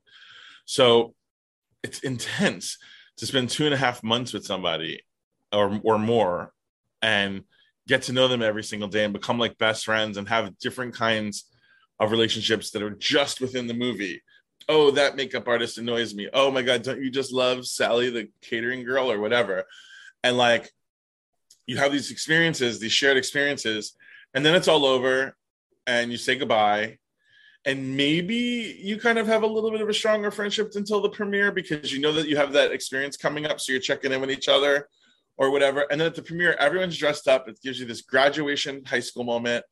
[0.66, 1.14] So
[1.84, 2.80] it's intense
[3.18, 5.02] to spend two and a half months with somebody
[5.54, 6.52] or, or more
[7.02, 7.44] and
[7.88, 10.96] get to know them every single day and become like best friends and have different
[10.96, 11.46] kinds
[12.00, 14.22] of relationships that are just within the movie.
[14.68, 16.28] Oh that makeup artist annoys me.
[16.34, 19.66] Oh my god don't you just love sally the catering girl or whatever
[20.24, 20.72] and like
[21.66, 23.94] you have these experiences these shared experiences
[24.34, 25.36] and then it's all over
[25.88, 26.98] and you say goodbye.
[27.66, 31.10] And maybe you kind of have a little bit of a stronger friendship until the
[31.10, 34.22] premiere because you know that you have that experience coming up so you're checking in
[34.22, 34.88] with each other
[35.38, 35.86] or whatever.
[35.90, 37.50] And then at the premiere everyone's dressed up.
[37.50, 39.66] It gives you this graduation high school moment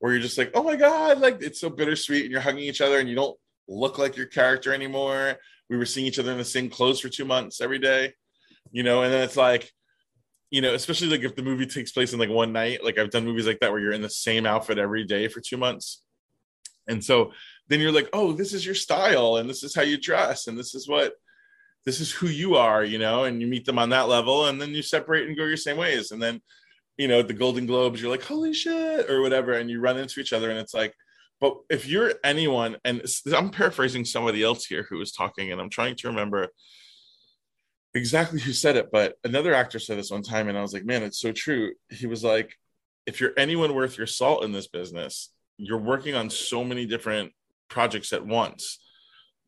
[0.00, 2.80] where you're just like oh my god like it's so bittersweet and you're hugging each
[2.80, 3.36] other and you don't
[3.66, 5.36] look like your character anymore.
[5.70, 8.14] We were seeing each other in the same clothes for two months every day
[8.70, 9.02] you know?
[9.02, 9.72] And then it's like
[10.50, 13.10] you know, especially like if the movie takes place in like one night, like I've
[13.10, 16.02] done movies like that where you're in the same outfit every day for two months.
[16.88, 17.32] And so
[17.68, 20.58] then you're like, oh, this is your style and this is how you dress and
[20.58, 21.12] this is what
[21.84, 24.60] this is who you are, you know, and you meet them on that level and
[24.60, 26.10] then you separate and go your same ways.
[26.10, 26.40] And then,
[26.96, 30.20] you know, the Golden Globes, you're like, holy shit, or whatever, and you run into
[30.20, 30.94] each other and it's like,
[31.40, 33.02] But if you're anyone, and
[33.34, 36.48] I'm paraphrasing somebody else here who was talking, and I'm trying to remember
[37.98, 40.84] exactly who said it, but another actor said this one time, and I was like,
[40.84, 41.72] man, it's so true.
[41.90, 42.54] He was like,
[43.06, 47.32] if you're anyone worth your salt in this business, you're working on so many different
[47.68, 48.78] projects at once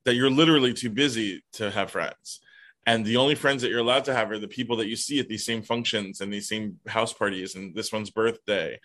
[0.05, 2.41] that you're literally too busy to have friends.
[2.87, 5.21] And the only friends that you're allowed to have are the people that you see
[5.21, 8.81] at these same functions and these same house parties and this one's birthday.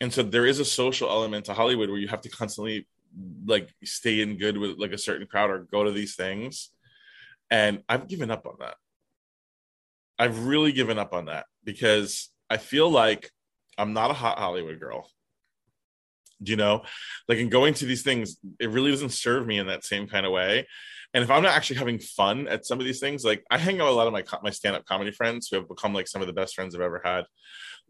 [0.00, 2.86] And so there is a social element to Hollywood where you have to constantly
[3.46, 6.70] like stay in good with like a certain crowd or go to these things.
[7.50, 8.76] And I've given up on that.
[10.22, 13.30] I've really given up on that because I feel like
[13.76, 15.10] I'm not a hot Hollywood girl.
[16.38, 16.82] You know,
[17.28, 20.24] like in going to these things, it really doesn't serve me in that same kind
[20.24, 20.66] of way.
[21.14, 23.80] And if I'm not actually having fun at some of these things, like I hang
[23.80, 26.08] out with a lot of my my stand up comedy friends who have become like
[26.08, 27.24] some of the best friends I've ever had.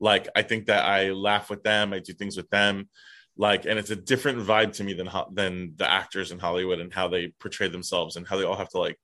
[0.01, 2.89] Like I think that I laugh with them, I do things with them,
[3.37, 6.93] like, and it's a different vibe to me than than the actors in Hollywood and
[6.93, 8.99] how they portray themselves and how they all have to like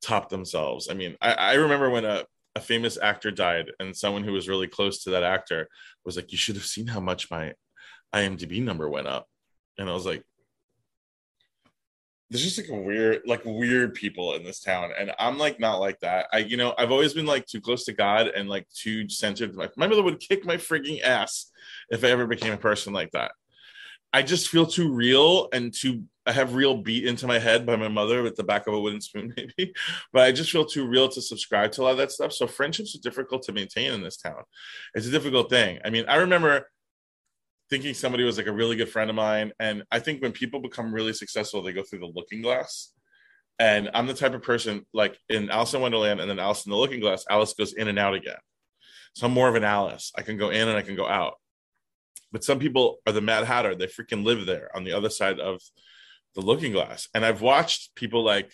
[0.00, 0.88] top themselves.
[0.90, 2.24] I mean, I, I remember when a
[2.56, 5.68] a famous actor died and someone who was really close to that actor
[6.06, 7.52] was like you should have seen how much my
[8.14, 9.28] imdb number went up.
[9.78, 10.22] And i was like
[12.30, 15.80] there's just like a weird like weird people in this town and i'm like not
[15.80, 16.26] like that.
[16.32, 19.54] I you know i've always been like too close to god and like too centered
[19.54, 21.52] my, my mother would kick my freaking ass
[21.90, 23.32] if i ever became a person like that.
[24.14, 27.76] I just feel too real and too I have real beat into my head by
[27.76, 29.72] my mother with the back of a wooden spoon, maybe.
[30.12, 32.32] But I just feel too real to subscribe to a lot of that stuff.
[32.32, 34.42] So friendships are difficult to maintain in this town.
[34.94, 35.78] It's a difficult thing.
[35.84, 36.68] I mean, I remember
[37.70, 39.52] thinking somebody was like a really good friend of mine.
[39.58, 42.92] And I think when people become really successful, they go through the looking glass.
[43.58, 46.70] And I'm the type of person like in Alice in Wonderland and then Alice in
[46.70, 48.36] the Looking Glass, Alice goes in and out again.
[49.14, 50.12] So I'm more of an Alice.
[50.16, 51.34] I can go in and I can go out.
[52.32, 53.74] But some people are the Mad Hatter.
[53.74, 55.62] They freaking live there on the other side of
[56.36, 57.08] the looking glass.
[57.14, 58.52] And i've watched people like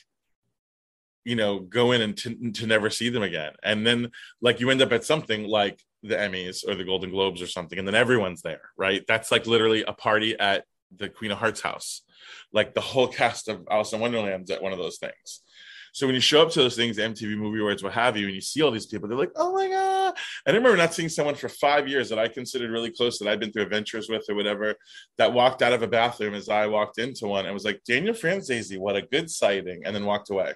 [1.24, 3.52] you know go in and to, to never see them again.
[3.62, 4.10] And then
[4.40, 7.78] like you end up at something like the emmys or the golden globes or something
[7.78, 9.04] and then everyone's there right?
[9.06, 10.64] That's like literally a party at
[10.96, 12.02] the queen of hearts house.
[12.52, 15.42] Like the whole cast of alice in wonderland's at one of those things
[15.92, 18.34] so when you show up to those things, MTV Movie Awards, what have you, and
[18.34, 20.14] you see all these people, they're like, "Oh my god!"
[20.46, 23.28] And I remember not seeing someone for five years that I considered really close, that
[23.28, 24.74] I'd been through adventures with or whatever,
[25.18, 28.14] that walked out of a bathroom as I walked into one and was like, "Daniel
[28.14, 30.54] Franzese, what a good sighting," and then walked away.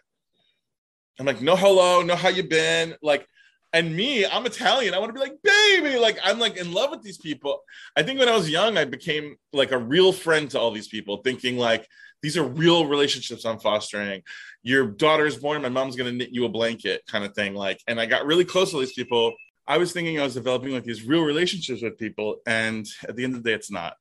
[1.20, 3.26] I'm like, "No hello, no how you been?" Like,
[3.72, 4.94] and me, I'm Italian.
[4.94, 7.62] I want to be like, baby, like I'm like in love with these people.
[7.94, 10.88] I think when I was young, I became like a real friend to all these
[10.88, 11.86] people, thinking like
[12.26, 14.20] these are real relationships I'm fostering.
[14.64, 17.54] Your daughter is born, my mom's gonna knit you a blanket, kind of thing.
[17.54, 19.32] Like, and I got really close to these people.
[19.64, 23.22] I was thinking I was developing like these real relationships with people, and at the
[23.22, 23.94] end of the day, it's not.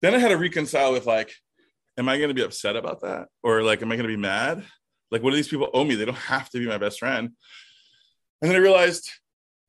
[0.00, 1.32] Then I had to reconcile with like,
[1.96, 4.64] am I gonna be upset about that, or like, am I gonna be mad?
[5.12, 5.94] Like, what do these people owe me?
[5.94, 7.30] They don't have to be my best friend.
[8.40, 9.08] And then I realized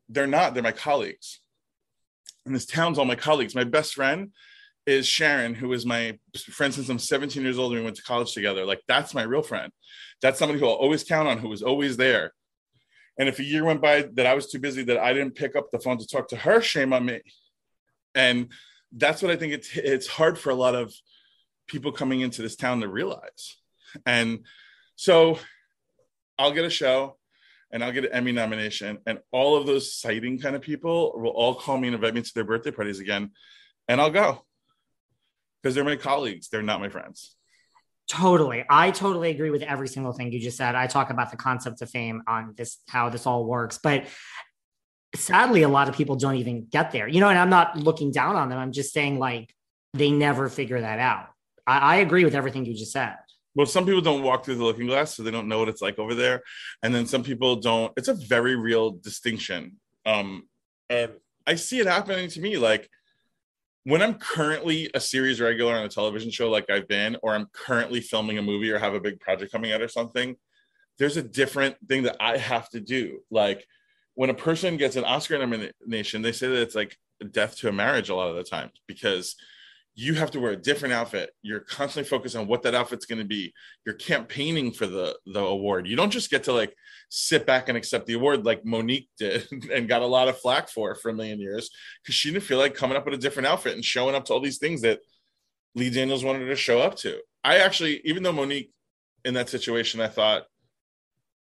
[0.10, 0.56] they're not.
[0.56, 1.40] They're my colleagues.
[2.48, 3.54] And this town's all my colleagues.
[3.54, 4.32] My best friend
[4.86, 6.18] is Sharon, who is my
[6.50, 8.66] friend since I'm 17 years old and we went to college together.
[8.66, 9.72] Like that's my real friend.
[10.22, 12.34] That's somebody who I'll always count on, who was always there.
[13.18, 15.56] And if a year went by that I was too busy that I didn't pick
[15.56, 17.22] up the phone to talk to her, shame on me.
[18.16, 18.50] And
[18.92, 20.94] that's what I think it's it's hard for a lot of
[21.68, 23.58] people coming into this town to realize.
[24.06, 24.46] And
[24.96, 25.40] so
[26.38, 27.18] I'll get a show
[27.72, 31.32] and I'll get an Emmy nomination, and all of those sighting kind of people will
[31.32, 33.32] all call me and invite me to their birthday parties again,
[33.88, 34.46] and I'll go
[35.64, 36.50] because they're my colleagues.
[36.50, 37.36] They're not my friends.
[38.10, 38.66] Totally.
[38.70, 40.76] I totally agree with every single thing you just said.
[40.76, 43.80] I talk about the concept of fame on this, how this all works.
[43.82, 44.06] But
[45.16, 48.12] sadly, a lot of people don't even get there, you know, and I'm not looking
[48.12, 48.60] down on them.
[48.60, 49.54] I'm just saying, like,
[49.94, 51.28] they never figure that out.
[51.66, 53.16] I, I agree with everything you just said.
[53.56, 55.82] Well, some people don't walk through the looking glass, so they don't know what it's
[55.82, 56.42] like over there.
[56.82, 57.94] And then some people don't.
[57.96, 59.78] It's a very real distinction.
[60.06, 60.48] Um,
[60.90, 61.12] and
[61.46, 62.58] I see it happening to me.
[62.58, 62.90] Like,
[63.86, 67.48] when I'm currently a series regular on a television show like I've been, or I'm
[67.54, 70.36] currently filming a movie or have a big project coming out or something,
[70.98, 73.20] there's a different thing that I have to do.
[73.30, 73.66] Like
[74.16, 76.98] when a person gets an Oscar nomination, they say that it's like
[77.32, 79.36] death to a marriage a lot of the times because
[79.96, 81.32] you have to wear a different outfit.
[81.44, 83.54] You're constantly focused on what that outfit's going to be.
[83.86, 85.88] You're campaigning for the the award.
[85.88, 86.76] You don't just get to like
[87.10, 90.70] sit back and accept the award like Mo'Nique did and got a lot of flack
[90.70, 91.70] for for a million years
[92.02, 94.34] because she didn't feel like coming up with a different outfit and showing up to
[94.34, 95.00] all these things that
[95.76, 97.20] Lee Daniels wanted to show up to.
[97.44, 98.72] I actually, even though Mo'Nique
[99.26, 100.44] in that situation, I thought,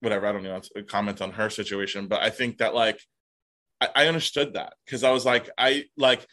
[0.01, 2.99] whatever, I don't know to comment on her situation, but I think that like
[3.81, 6.27] I, I understood that because I was like, I like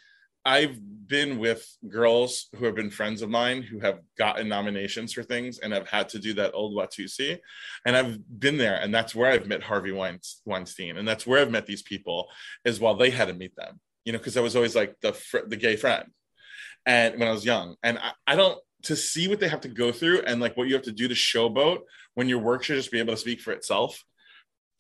[0.45, 5.23] I've been with girls who have been friends of mine who have gotten nominations for
[5.23, 7.39] things and have had to do that old Watusi.
[7.85, 11.51] And I've been there, and that's where I've met Harvey Weinstein, and that's where I've
[11.51, 12.29] met these people,
[12.65, 15.13] is while they had to meet them, you know, because I was always like the
[15.13, 16.05] fr- the gay friend,
[16.87, 19.69] and when I was young, and I, I don't to see what they have to
[19.69, 21.81] go through and like what you have to do to showboat
[22.15, 24.03] when your work should just be able to speak for itself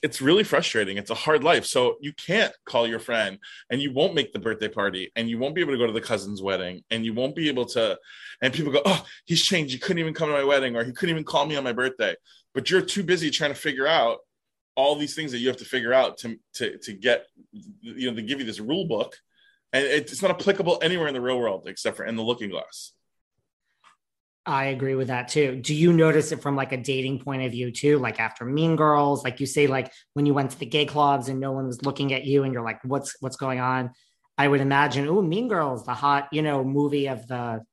[0.02, 0.96] it's really frustrating.
[0.96, 1.64] It's a hard life.
[1.64, 3.38] So you can't call your friend
[3.70, 5.92] and you won't make the birthday party and you won't be able to go to
[5.92, 7.98] the cousin's wedding and you won't be able to.
[8.42, 9.72] And people go, Oh, he's changed.
[9.72, 11.72] He couldn't even come to my wedding or he couldn't even call me on my
[11.72, 12.14] birthday.
[12.54, 14.18] But you're too busy trying to figure out
[14.76, 17.26] all these things that you have to figure out to, to, to get,
[17.80, 19.16] you know, to give you this rule book.
[19.72, 22.92] And it's not applicable anywhere in the real world except for in the looking glass.
[24.50, 25.56] I agree with that too.
[25.56, 27.98] Do you notice it from like a dating point of view too?
[27.98, 31.28] Like after Mean Girls, like you say, like when you went to the gay clubs
[31.28, 33.92] and no one was looking at you and you're like, what's what's going on?
[34.36, 37.64] I would imagine, oh, Mean Girls, the hot, you know, movie of the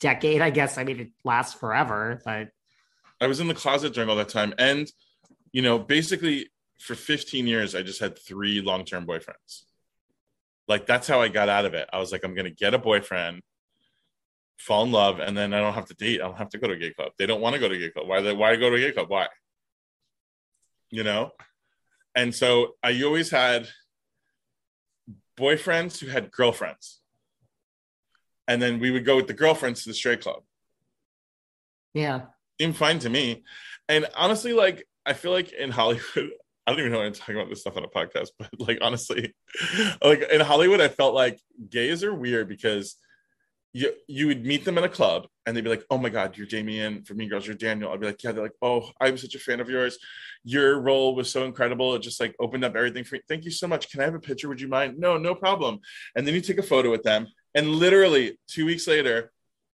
[0.00, 0.42] decade.
[0.42, 0.78] I guess.
[0.78, 2.48] I mean, it lasts forever, but
[3.20, 4.52] I was in the closet during all that time.
[4.58, 4.90] And,
[5.52, 9.62] you know, basically for 15 years, I just had three long-term boyfriends.
[10.68, 11.88] Like that's how I got out of it.
[11.92, 13.42] I was like, I'm gonna get a boyfriend
[14.58, 16.20] fall in love, and then I don't have to date.
[16.20, 17.12] I don't have to go to a gay club.
[17.18, 18.08] They don't want to go to a gay club.
[18.08, 18.20] Why?
[18.20, 19.08] They, why go to a gay club?
[19.08, 19.28] Why?
[20.90, 21.32] You know,
[22.14, 23.68] and so I always had
[25.38, 27.00] boyfriends who had girlfriends,
[28.48, 30.42] and then we would go with the girlfriends to the straight club.
[31.92, 32.22] Yeah,
[32.60, 33.44] seemed fine to me.
[33.88, 36.04] And honestly, like I feel like in Hollywood,
[36.66, 38.78] I don't even know why I'm talking about this stuff on a podcast, but like
[38.80, 39.34] honestly,
[40.02, 42.96] like in Hollywood, I felt like gays are weird because
[43.76, 46.34] you you would meet them in a club and they'd be like, "Oh my God,
[46.36, 47.46] you're Damian from Mean Girls.
[47.46, 49.98] You're Daniel." I'd be like, "Yeah." They're like, "Oh, I'm such a fan of yours.
[50.44, 51.94] Your role was so incredible.
[51.94, 53.20] It just like opened up everything for me.
[53.28, 53.90] Thank you so much.
[53.90, 54.48] Can I have a picture?
[54.48, 55.80] Would you mind?" No, no problem.
[56.14, 59.30] And then you take a photo with them, and literally two weeks later,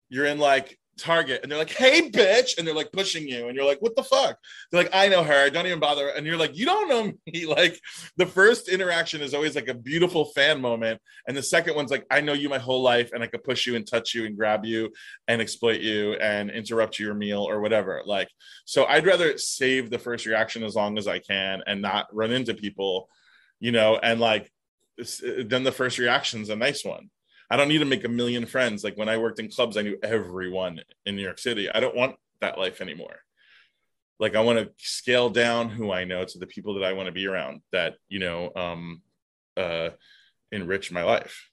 [0.07, 2.57] you're in like Target and they're like, hey, bitch.
[2.57, 3.47] And they're like pushing you.
[3.47, 4.37] And you're like, what the fuck?
[4.71, 5.49] They're like, I know her.
[5.49, 6.09] Don't even bother.
[6.09, 7.45] And you're like, you don't know me.
[7.49, 7.79] Like
[8.15, 11.01] the first interaction is always like a beautiful fan moment.
[11.27, 13.65] And the second one's like, I know you my whole life and I could push
[13.65, 14.91] you and touch you and grab you
[15.27, 18.03] and exploit you and interrupt your meal or whatever.
[18.05, 18.29] Like,
[18.65, 22.31] so I'd rather save the first reaction as long as I can and not run
[22.31, 23.09] into people,
[23.59, 24.51] you know, and like,
[24.99, 27.09] uh, then the first reaction's a nice one
[27.49, 28.83] I don't need to make a million friends.
[28.83, 31.69] Like when I worked in clubs, I knew everyone in New York City.
[31.69, 33.17] I don't want that life anymore.
[34.19, 37.07] Like I want to scale down who I know to the people that I want
[37.07, 39.01] to be around that, you know, um,
[39.57, 39.89] uh,
[40.51, 41.49] enrich my life.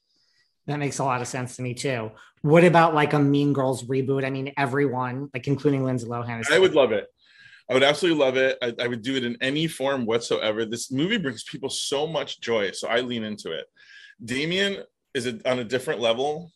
[0.67, 2.11] That makes a lot of sense to me too.
[2.41, 4.25] What about like a Mean Girls reboot?
[4.25, 6.43] I mean, everyone, like including Lindsay Lohan.
[6.51, 7.07] I would love it.
[7.69, 8.57] I would absolutely love it.
[8.61, 10.65] I, I, would do it in any form whatsoever.
[10.65, 13.65] This movie brings people so much joy, so I lean into it.
[14.23, 14.83] Damian
[15.13, 16.51] is it on a different level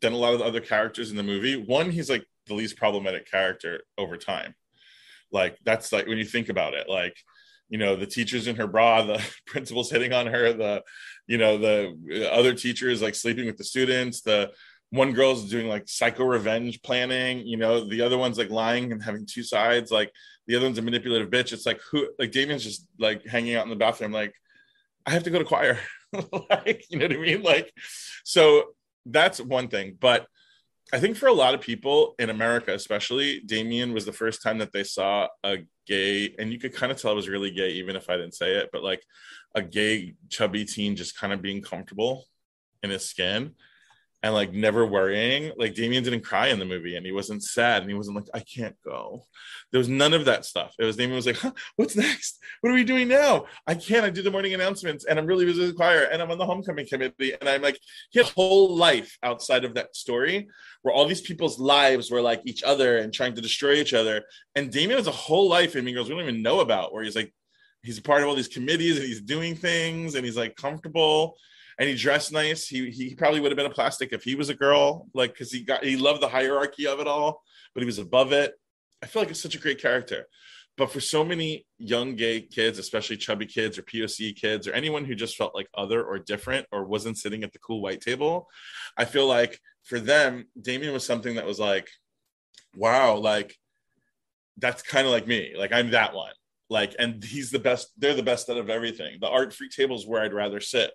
[0.00, 1.56] than a lot of the other characters in the movie.
[1.56, 4.54] One, he's like the least problematic character over time.
[5.32, 7.16] Like that's like when you think about it, like
[7.68, 10.82] you know the teachers in her bra, the principal's hitting on her, the
[11.26, 14.50] you know the other teachers like sleeping with the students, the
[14.90, 19.02] one girl's doing like psycho revenge planning, you know, the other one's like lying and
[19.02, 20.10] having two sides, like
[20.48, 21.52] the other one's a manipulative bitch.
[21.52, 24.34] It's like who like Damian's just like hanging out in the bathroom, like
[25.06, 25.78] I have to go to choir.
[26.50, 27.42] like, you know what I mean?
[27.42, 27.72] Like,
[28.24, 28.74] so
[29.06, 29.96] that's one thing.
[29.98, 30.26] But
[30.92, 34.58] I think for a lot of people in America, especially, Damian was the first time
[34.58, 37.70] that they saw a gay, and you could kind of tell it was really gay,
[37.70, 39.02] even if I didn't say it, but like
[39.54, 42.24] a gay, chubby teen just kind of being comfortable
[42.82, 43.54] in his skin
[44.22, 45.52] and like never worrying.
[45.56, 48.26] Like Damian didn't cry in the movie and he wasn't sad and he wasn't like,
[48.34, 49.24] I can't go.
[49.72, 50.74] There was none of that stuff.
[50.78, 52.38] It was Damian was like, huh, what's next?
[52.60, 53.46] What are we doing now?
[53.66, 54.04] I can't.
[54.04, 56.44] I do the morning announcements and I'm really busy with choir and I'm on the
[56.44, 57.32] homecoming committee.
[57.40, 57.78] And I'm like,
[58.10, 60.48] he had whole life outside of that story
[60.82, 64.24] where all these people's lives were like each other and trying to destroy each other.
[64.54, 67.04] And Damian has a whole life in Mean Girls we don't even know about where
[67.04, 67.32] he's like,
[67.82, 71.36] he's a part of all these committees and he's doing things and he's like comfortable
[71.80, 72.68] and he dressed nice.
[72.68, 75.50] He he probably would have been a plastic if he was a girl, like because
[75.50, 77.42] he got he loved the hierarchy of it all,
[77.74, 78.52] but he was above it.
[79.02, 80.26] I feel like it's such a great character.
[80.76, 85.06] But for so many young gay kids, especially chubby kids or POC kids or anyone
[85.06, 88.46] who just felt like other or different or wasn't sitting at the cool white table,
[88.96, 91.88] I feel like for them, Damian was something that was like,
[92.76, 93.56] wow, like
[94.58, 95.54] that's kind of like me.
[95.56, 96.32] Like I'm that one.
[96.68, 99.18] Like, and he's the best, they're the best out of everything.
[99.20, 100.92] The art freak table is where I'd rather sit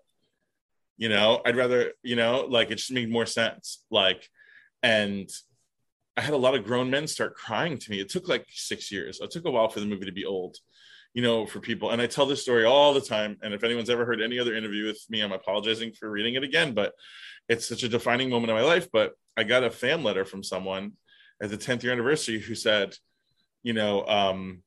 [0.98, 4.30] you know i'd rather you know like it just made more sense like
[4.84, 5.30] and
[6.18, 8.91] i had a lot of grown men start crying to me it took like six
[8.91, 10.58] years it took a while for the movie to be old
[11.16, 11.91] you know, for people.
[11.91, 13.38] And I tell this story all the time.
[13.41, 16.43] And if anyone's ever heard any other interview with me, I'm apologizing for reading it
[16.43, 16.91] again, but
[17.48, 18.89] it's such a defining moment in my life.
[18.91, 20.91] But I got a fan letter from someone
[21.41, 22.96] at the 10th year anniversary who said,
[23.64, 24.62] you know, um,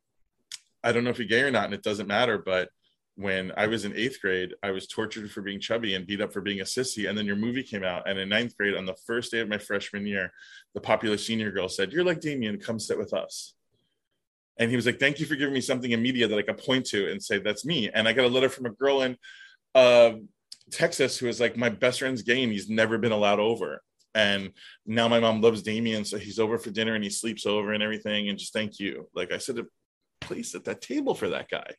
[0.83, 2.71] I don't know if you're gay or not, and it doesn't matter, but
[3.19, 6.33] when I was in eighth grade, I was tortured for being chubby and beat up
[6.33, 7.09] for being a sissy.
[7.09, 8.09] And then your movie came out.
[8.09, 10.33] And in ninth grade, on the first day of my freshman year,
[10.73, 13.55] the popular senior girl said, You're like Damian, come sit with us.
[14.57, 16.59] And he was like, Thank you for giving me something in media that I could
[16.59, 17.91] point to and say, That's me.
[17.93, 19.17] And I got a letter from a girl in
[19.75, 20.13] uh,
[20.71, 23.83] Texas who was like, My best friend's gay and he's never been allowed over.
[24.15, 24.53] And
[24.87, 26.05] now my mom loves Damian.
[26.05, 28.29] So he's over for dinner and he sleeps over and everything.
[28.29, 29.09] And just thank you.
[29.13, 29.65] Like I said, a
[30.21, 31.73] place at that table for that guy.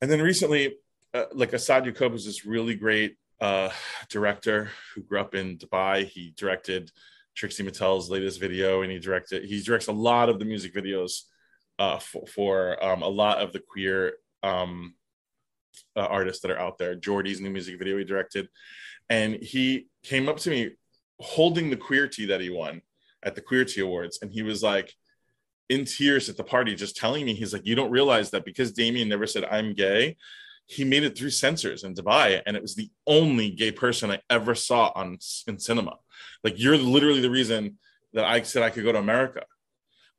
[0.00, 0.76] And then recently,
[1.12, 3.70] uh, like Asad Yaqub was this really great uh,
[4.08, 6.06] director who grew up in Dubai.
[6.06, 6.90] He directed
[7.34, 11.22] Trixie Mattel's latest video, and he directed he directs a lot of the music videos
[11.78, 14.94] uh, for, for um, a lot of the queer um,
[15.96, 16.96] uh, artists that are out there.
[16.96, 18.48] Jordy's new music video he directed,
[19.08, 20.70] and he came up to me
[21.20, 22.82] holding the queerty that he won
[23.22, 24.94] at the queerty awards, and he was like
[25.68, 28.72] in tears at the party, just telling me, he's like, you don't realize that because
[28.72, 30.16] Damian never said I'm gay,
[30.66, 34.20] he made it through censors in Dubai, and it was the only gay person I
[34.28, 35.98] ever saw on in cinema.
[36.44, 37.78] Like you're literally the reason
[38.12, 39.44] that I said I could go to America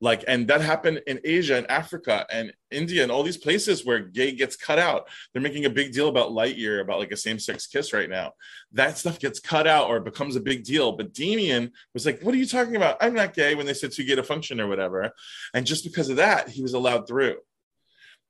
[0.01, 3.99] like and that happened in asia and africa and india and all these places where
[3.99, 5.09] gay gets cut out.
[5.31, 8.33] They're making a big deal about lightyear about like a same-sex kiss right now.
[8.71, 10.91] That stuff gets cut out or becomes a big deal.
[10.93, 12.97] But damian was like what are you talking about?
[13.01, 15.11] I'm not gay when they said too gay to function or whatever.
[15.53, 17.37] And just because of that he was allowed through.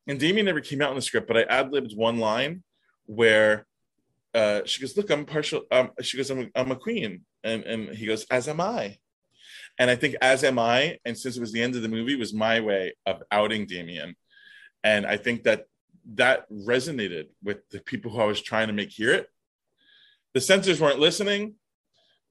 [0.08, 2.64] And damian never came out in the script but i ad-libbed one line
[3.06, 3.66] where
[4.36, 7.26] uh, she goes look i'm partial um, she goes I'm a, I'm a queen.
[7.44, 8.98] And and he goes as am i
[9.80, 11.00] and I think as am I.
[11.06, 14.16] And since it was the end of the movie, was my way of outing Damian.
[14.84, 15.66] And I think that
[16.16, 19.28] that resonated with the people who I was trying to make hear it.
[20.34, 21.56] The censors weren't listening,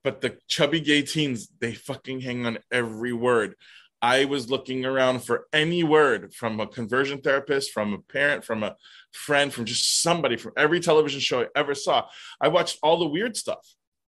[0.04, 3.54] but the chubby gay teens, they fucking hang on every word.
[4.00, 8.62] I was looking around for any word from a conversion therapist, from a parent, from
[8.62, 8.76] a
[9.12, 12.06] friend, from just somebody from every television show I ever saw.
[12.40, 13.66] I watched all the weird stuff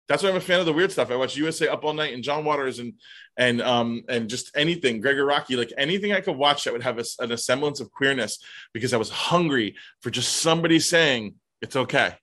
[0.08, 1.10] that's why I'm a fan of the weird stuff.
[1.10, 2.94] I watch USA Up All Night and John Waters and
[3.38, 7.00] and um and just anything Gregg Araki, like anything I could watch that would have
[7.00, 8.40] a, an semblance of queerness
[8.74, 12.16] because I was hungry for just somebody saying it's okay.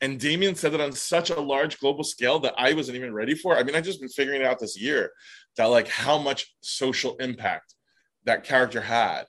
[0.00, 3.34] And Damian said it on such a large global scale that I wasn't even ready
[3.34, 3.56] for.
[3.56, 5.10] I mean, I've just been figuring it out this year
[5.56, 7.74] that like how much social impact
[8.24, 9.24] that character had.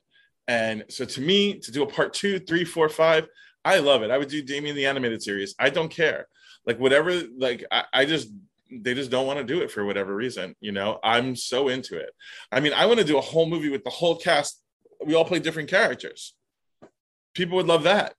[0.47, 3.27] And so to me, to do a part two, three, four, five,
[3.63, 4.11] I love it.
[4.11, 5.55] I would do Damian the animated series.
[5.57, 6.27] I don't care
[6.67, 8.29] like whatever like I, I just
[8.69, 11.97] they just don't want to do it for whatever reason you know i'm so into
[11.97, 12.09] it
[12.51, 14.61] i mean i want to do a whole movie with the whole cast
[15.03, 16.35] we all play different characters
[17.33, 18.13] people would love that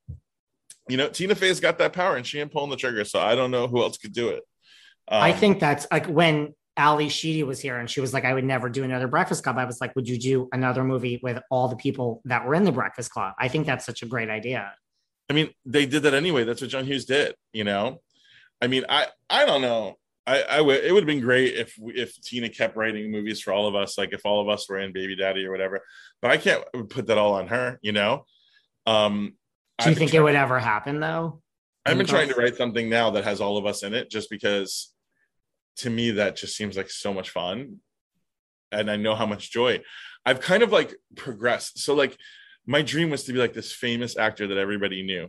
[0.89, 3.35] you know tina fey's got that power and she ain't pulling the trigger so i
[3.35, 4.43] don't know who else could do it
[5.09, 8.33] um, i think that's like when Ally Sheedy was here and she was like, I
[8.33, 9.59] would never do another Breakfast Club.
[9.59, 12.63] I was like, Would you do another movie with all the people that were in
[12.63, 13.35] the Breakfast Club?
[13.37, 14.73] I think that's such a great idea.
[15.29, 16.45] I mean, they did that anyway.
[16.45, 18.01] That's what John Hughes did, you know?
[18.61, 19.97] I mean, I I don't know.
[20.27, 23.67] I, I it would have been great if if Tina kept writing movies for all
[23.67, 25.81] of us, like if all of us were in Baby Daddy or whatever.
[26.21, 28.25] But I can't put that all on her, you know.
[28.87, 29.35] Um,
[29.81, 31.41] Do you think trying, it would ever happen though?
[31.87, 34.29] I've been trying to write something now that has all of us in it, just
[34.29, 34.93] because
[35.77, 37.77] to me that just seems like so much fun,
[38.71, 39.81] and I know how much joy.
[40.27, 41.79] I've kind of like progressed.
[41.79, 42.19] So like
[42.67, 45.29] my dream was to be like this famous actor that everybody knew,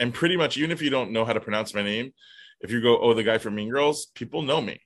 [0.00, 2.12] and pretty much even if you don't know how to pronounce my name
[2.60, 4.80] if you go, oh, the guy from Mean Girls, people know me.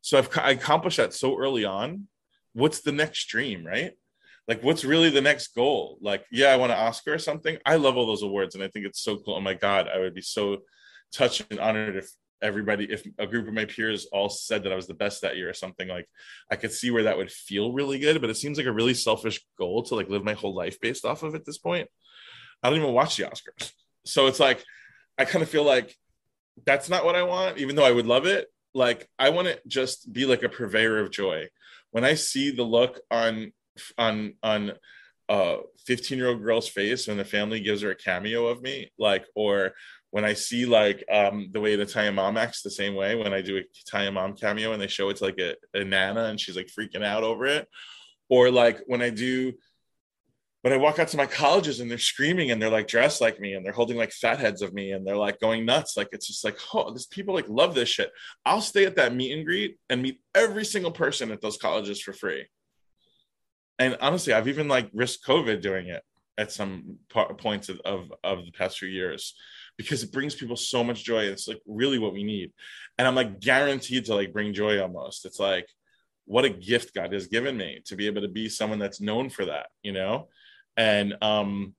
[0.00, 2.08] So I've I accomplished that so early on.
[2.52, 3.92] What's the next dream, right?
[4.48, 5.98] Like, what's really the next goal?
[6.00, 7.58] Like, yeah, I want an Oscar or something.
[7.64, 9.34] I love all those awards, and I think it's so cool.
[9.34, 10.58] Oh my god, I would be so
[11.12, 12.10] touched and honored if
[12.42, 15.36] everybody, if a group of my peers all said that I was the best that
[15.36, 15.86] year or something.
[15.86, 16.08] Like,
[16.50, 18.94] I could see where that would feel really good, but it seems like a really
[18.94, 21.88] selfish goal to like live my whole life based off of at this point.
[22.62, 23.72] I don't even watch the Oscars,
[24.04, 24.64] so it's like
[25.16, 25.96] I kind of feel like
[26.64, 28.48] that's not what I want, even though I would love it.
[28.74, 31.48] Like I want to just be like a purveyor of joy.
[31.90, 33.52] When I see the look on
[33.98, 34.72] on on
[35.28, 38.90] a 15 year old girl's face when the family gives her a cameo of me,
[38.98, 39.72] like or
[40.10, 43.32] when I see like um, the way an Italian mom acts the same way when
[43.32, 46.24] I do a Italian mom cameo and they show it to like a, a nana
[46.24, 47.68] and she's like freaking out over it,
[48.28, 49.54] or like when I do
[50.62, 53.40] but I walk out to my colleges and they're screaming and they're like dressed like
[53.40, 55.96] me and they're holding like fat heads of me and they're like going nuts.
[55.96, 58.12] Like it's just like, oh, this people like love this shit.
[58.44, 62.00] I'll stay at that meet and greet and meet every single person at those colleges
[62.00, 62.46] for free.
[63.78, 66.02] and honestly, I've even like risked COVID doing it
[66.38, 66.98] at some
[67.38, 69.34] points of, of, of the past few years
[69.76, 71.24] because it brings people so much joy.
[71.24, 72.52] It's like really what we need.
[72.98, 75.26] And I'm like guaranteed to like bring joy almost.
[75.26, 75.66] It's like,
[76.24, 79.28] what a gift God has given me to be able to be someone that's known
[79.28, 80.28] for that, you know?
[80.76, 81.74] And um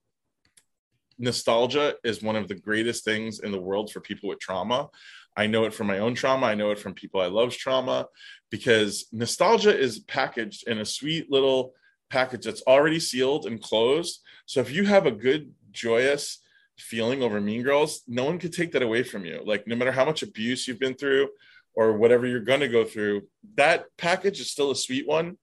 [1.18, 4.89] nostalgia is one of the greatest things in the world for people with trauma.
[5.36, 6.48] I know it from my own trauma.
[6.48, 8.08] I know it from people I love's trauma
[8.52, 11.74] because nostalgia is packaged in a sweet little
[12.10, 14.22] package that's already sealed and closed.
[14.46, 16.39] So if you have a good, joyous
[16.78, 19.41] feeling over Mean Girls, no one could take that away from you.
[19.44, 21.30] Like no matter how much abuse you've been through
[21.74, 23.24] or whatever you're going to go through,
[23.56, 25.38] that package is still a sweet one.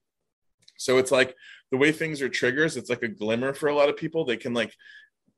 [0.76, 1.34] So it's like
[1.70, 4.24] the way things are triggers, it's like a glimmer for a lot of people.
[4.24, 4.74] They can like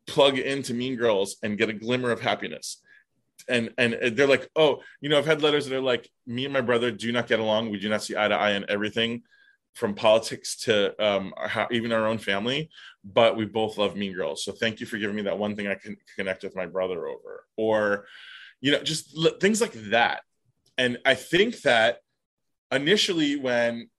[0.07, 2.79] plug into Mean Girls and get a glimmer of happiness.
[3.49, 6.53] And and they're like, oh, you know, I've had letters that are like, me and
[6.53, 7.71] my brother do not get along.
[7.71, 9.23] We do not see eye to eye on everything,
[9.75, 12.71] from politics to um, our, even our own family.
[13.05, 14.45] But we both love Mean Girls.
[14.45, 17.07] So thank you for giving me that one thing I can connect with my brother
[17.07, 18.07] over, or
[18.61, 20.23] you know, just l- things like that.
[20.79, 21.99] And I think that
[22.71, 23.91] initially when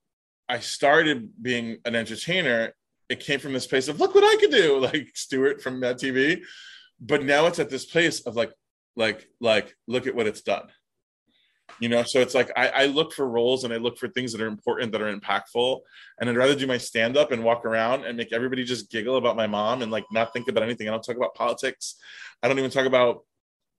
[0.50, 2.74] I started being an entertainer,
[3.10, 5.98] it came from this place of look what I could do, like Stuart from Mad
[5.98, 6.42] TV.
[7.00, 8.52] But now it's at this place of like,
[8.96, 10.68] like, like, look at what it's done.
[11.80, 14.32] You know, so it's like I, I look for roles and I look for things
[14.32, 15.80] that are important, that are impactful.
[16.20, 19.18] And I'd rather do my stand up and walk around and make everybody just giggle
[19.18, 20.88] about my mom and like not think about anything.
[20.88, 21.96] I don't talk about politics.
[22.42, 23.24] I don't even talk about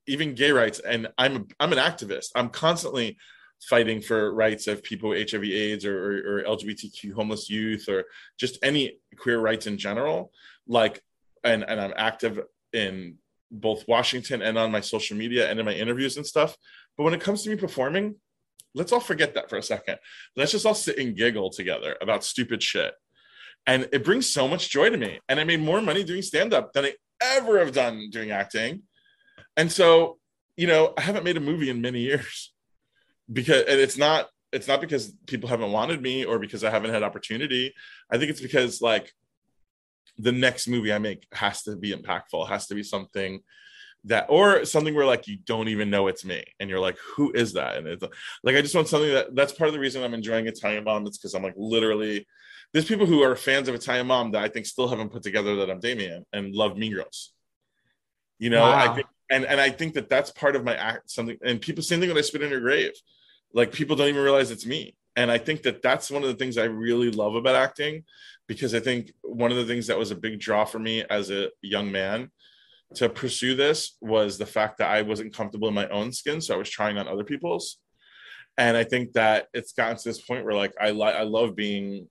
[0.06, 0.80] even gay rights.
[0.80, 2.28] And I'm I'm an activist.
[2.34, 3.16] I'm constantly
[3.62, 8.04] fighting for rights of people with HIV AIDS or, or, or, LGBTQ homeless youth or
[8.38, 10.32] just any queer rights in general.
[10.66, 11.02] Like,
[11.42, 12.40] and, and I'm active
[12.72, 13.16] in
[13.50, 16.56] both Washington and on my social media and in my interviews and stuff.
[16.96, 18.16] But when it comes to me performing,
[18.74, 19.98] let's all forget that for a second.
[20.36, 22.92] Let's just all sit and giggle together about stupid shit.
[23.66, 25.20] And it brings so much joy to me.
[25.28, 28.82] And I made more money doing stand up than I ever have done doing acting.
[29.56, 30.18] And so,
[30.56, 32.53] you know, I haven't made a movie in many years
[33.32, 36.92] because and it's not it's not because people haven't wanted me or because I haven't
[36.92, 37.74] had opportunity.
[38.10, 39.12] I think it's because like
[40.16, 43.40] the next movie I make has to be impactful, has to be something
[44.04, 47.32] that or something where like you don't even know it's me and you're like who
[47.34, 48.04] is that and it's
[48.42, 51.06] like i just want something that that's part of the reason i'm enjoying italian mom
[51.06, 52.26] it's because i'm like literally
[52.72, 55.56] there's people who are fans of italian mom that i think still haven't put together
[55.56, 57.32] that i'm damian and love mean girls
[58.38, 58.92] you know wow.
[58.92, 61.82] i think and and i think that that's part of my act something and people
[61.82, 62.92] same thing when i spit in your grave.
[63.52, 64.96] Like people don't even realize it's me.
[65.16, 68.04] And i think that that's one of the things i really love about acting
[68.46, 71.30] because i think one of the things that was a big draw for me as
[71.30, 72.30] a young man
[72.94, 76.54] to pursue this was the fact that i wasn't comfortable in my own skin so
[76.54, 77.78] i was trying on other people's.
[78.56, 81.54] And i think that it's gotten to this point where like i li- i love
[81.54, 82.08] being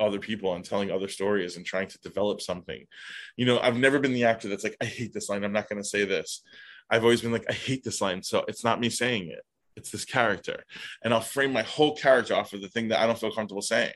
[0.00, 2.84] other people and telling other stories and trying to develop something.
[3.36, 5.44] You know i've never been the actor that's like i hate this line.
[5.44, 6.42] I'm not going to say this.
[6.90, 8.22] I've always been like i hate this line.
[8.22, 9.44] So it's not me saying it.
[9.76, 10.64] It's this character.
[11.04, 13.62] And i'll frame my whole character off of the thing that i don't feel comfortable
[13.62, 13.92] saying.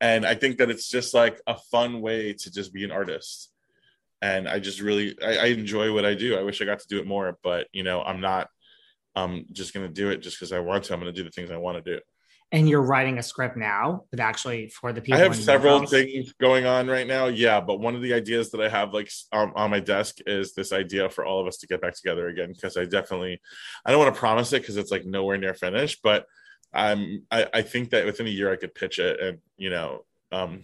[0.00, 3.52] And i think that it's just like a fun way to just be an artist.
[4.22, 6.36] And i just really I, I enjoy what i do.
[6.36, 8.48] I wish i got to do it more but you know i'm not
[9.14, 10.94] i'm just going to do it just because i want to.
[10.94, 12.00] I'm going to do the things i want to do
[12.52, 16.32] and you're writing a script now but actually for the people i have several things
[16.40, 17.26] going on right now.
[17.26, 20.54] Yeah but one of the ideas that i have like um, on my desk is
[20.54, 23.40] this idea for all of us to get back together again because i definitely
[23.84, 26.26] i don't want to promise it because it's like nowhere near finished but
[26.72, 30.04] i'm I, I think that within a year i could pitch it and you know
[30.32, 30.62] um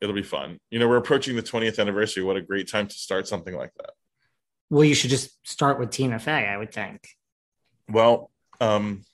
[0.00, 0.58] it'll be fun.
[0.70, 2.22] You know we're approaching the 20th anniversary.
[2.22, 3.90] What a great time to start something like that.
[4.70, 7.08] Well you should just start with tina fey i would think.
[7.88, 8.30] Well
[8.60, 9.04] um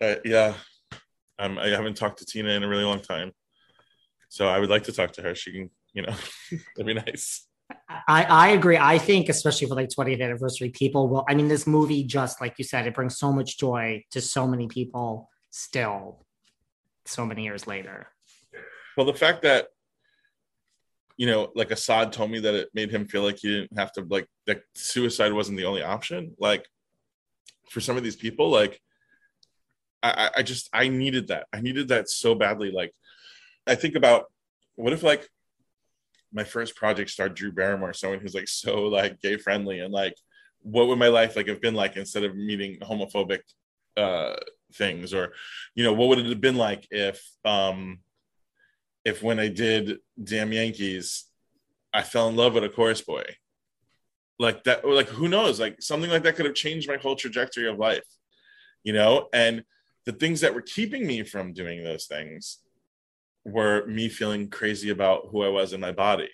[0.00, 0.54] uh, yeah
[1.40, 3.32] um, I haven't talked to Tina in a really long time,
[4.28, 5.34] so I would like to talk to her.
[5.34, 6.14] She can, you know,
[6.76, 7.46] that'd be nice.
[7.88, 8.76] I, I agree.
[8.76, 11.24] I think, especially for like 20th anniversary, people will.
[11.28, 14.46] I mean, this movie, just like you said, it brings so much joy to so
[14.46, 16.26] many people still,
[17.06, 18.08] so many years later.
[18.96, 19.68] Well, the fact that
[21.16, 23.92] you know, like Assad told me that it made him feel like he didn't have
[23.92, 26.34] to like that suicide wasn't the only option.
[26.38, 26.66] Like
[27.68, 28.80] for some of these people, like
[30.02, 31.46] I, I just I needed that.
[31.52, 32.70] I needed that so badly.
[32.70, 32.92] Like
[33.66, 34.26] I think about
[34.76, 35.28] what if like
[36.32, 40.14] my first project starred Drew Barrymore, someone who's like so like gay friendly and like
[40.62, 43.40] what would my life like have been like instead of meeting homophobic
[43.96, 44.36] uh
[44.74, 45.32] things or
[45.74, 47.98] you know what would it have been like if um
[49.04, 51.24] if when I did Damn Yankees
[51.92, 53.24] I fell in love with a chorus boy
[54.38, 57.68] like that like who knows like something like that could have changed my whole trajectory
[57.68, 58.06] of life
[58.84, 59.64] you know and
[60.10, 62.58] the things that were keeping me from doing those things
[63.44, 66.28] were me feeling crazy about who I was in my body.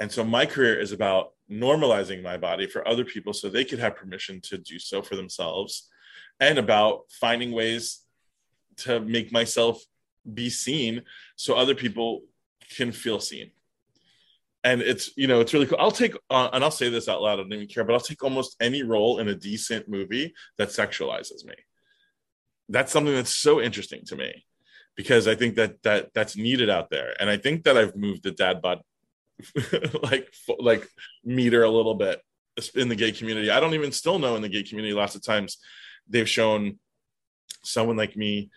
[0.00, 3.78] And so my career is about normalizing my body for other people so they could
[3.78, 5.88] have permission to do so for themselves
[6.40, 8.00] and about finding ways
[8.78, 9.80] to make myself
[10.34, 11.02] be seen
[11.36, 12.22] so other people
[12.76, 13.52] can feel seen.
[14.64, 15.78] And it's you know it's really cool.
[15.78, 18.00] I'll take uh, and i'll say this out loud i don't even care but i'll
[18.00, 21.54] take almost any role in a decent movie that sexualizes me
[22.68, 24.44] that's something that's so interesting to me
[24.96, 28.22] because i think that that that's needed out there and i think that i've moved
[28.22, 28.80] the dad bod
[30.02, 30.88] like like
[31.24, 32.20] meter a little bit
[32.74, 35.22] in the gay community i don't even still know in the gay community lots of
[35.22, 35.58] times
[36.08, 36.78] they've shown
[37.64, 38.50] someone like me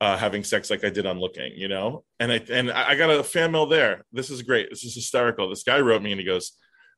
[0.00, 2.04] uh, having sex like I did on Looking, you know.
[2.20, 4.04] And I and I got a fan mail there.
[4.12, 4.70] This is great.
[4.70, 5.48] This is hysterical.
[5.48, 6.52] This guy wrote me and he goes,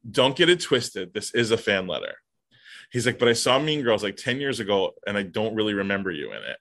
[0.09, 1.15] "Don't get it twisted.
[1.15, 2.17] This is a fan letter."
[2.97, 5.75] He's like, "But I saw Mean Girls like ten years ago, and I don't really
[5.75, 6.57] remember you in it."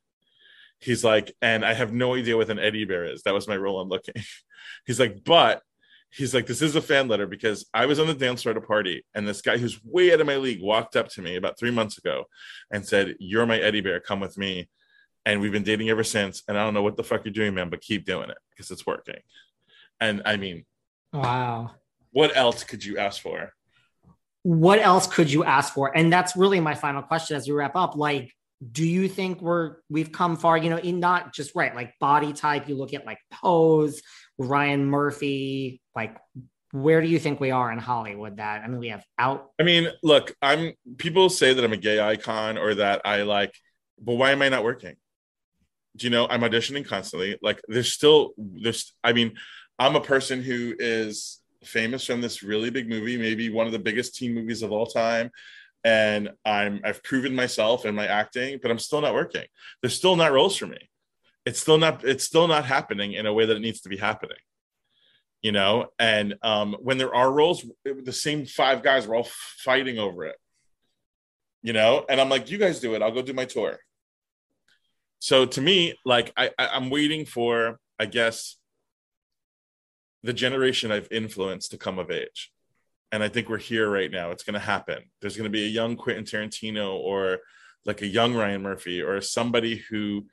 [0.80, 3.24] He's like, and I have no idea what an Eddie Bear is.
[3.24, 4.16] That was my role on Looking.
[4.86, 5.62] He's like, but
[6.10, 8.58] he's like, this is a fan letter because I was on the dance floor at
[8.58, 11.36] a party, and this guy who's way out of my league walked up to me
[11.36, 12.26] about three months ago
[12.72, 14.00] and said, "You're my Eddie Bear.
[14.00, 14.70] Come with me."
[15.26, 16.44] and we've been dating ever since.
[16.48, 18.72] And I don't know what the fuck you're doing, man, but keep doing it because
[18.72, 19.20] it's working.
[20.00, 20.66] And I mean,
[21.12, 21.72] wow.
[22.12, 23.52] What else could you ask for?
[24.46, 25.98] What else could you ask for?
[25.98, 27.96] And that's really my final question as we wrap up.
[27.96, 28.32] Like,
[28.72, 30.56] do you think we're we've come far?
[30.56, 32.70] You know, in not just right, like body type.
[32.70, 34.04] You look at like pose,
[34.38, 35.82] Ryan Murphy.
[35.96, 36.16] Like,
[36.72, 38.38] where do you think we are in Hollywood?
[38.38, 39.50] That I mean, we have out.
[39.60, 40.74] I mean, look, I'm.
[40.98, 43.52] People say that I'm a gay icon or that I like,
[44.00, 44.96] but why am I not working?
[45.98, 49.36] Do you know i'm auditioning constantly like there's still there's i mean
[49.80, 53.80] i'm a person who is famous from this really big movie maybe one of the
[53.80, 55.32] biggest teen movies of all time.
[55.84, 59.46] And i'm i've proven myself in my acting but i'm still not working.
[59.82, 60.90] There's still not roles for me.
[61.46, 63.98] It's still not it's still not happening in a way that it needs to be
[63.98, 64.38] happening
[65.42, 65.88] you know?
[66.00, 69.30] And um when there are roles the same five guys were all
[69.64, 70.38] fighting over it
[71.62, 72.06] you know?
[72.10, 73.02] And i'm like you guys do it.
[73.02, 73.78] I'll go do my tour.
[75.20, 78.58] So to me, like I, I am waiting for, I guess,
[80.26, 82.52] the generation I've influenced to come of age.
[83.12, 84.32] And I think we're here right now.
[84.32, 85.04] It's going to happen.
[85.22, 87.40] There's going to be a young Quentin Tarantino or
[87.86, 90.26] like a young Ryan Murphy or somebody who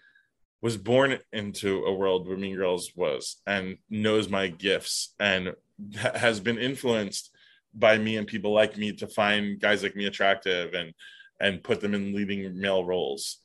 [0.62, 5.54] was born into a world where Mean Girls was and knows my gifts and
[5.98, 7.30] ha- has been influenced
[7.74, 10.94] by me and people like me to find guys like me attractive and
[11.38, 13.38] and put them in leading male roles.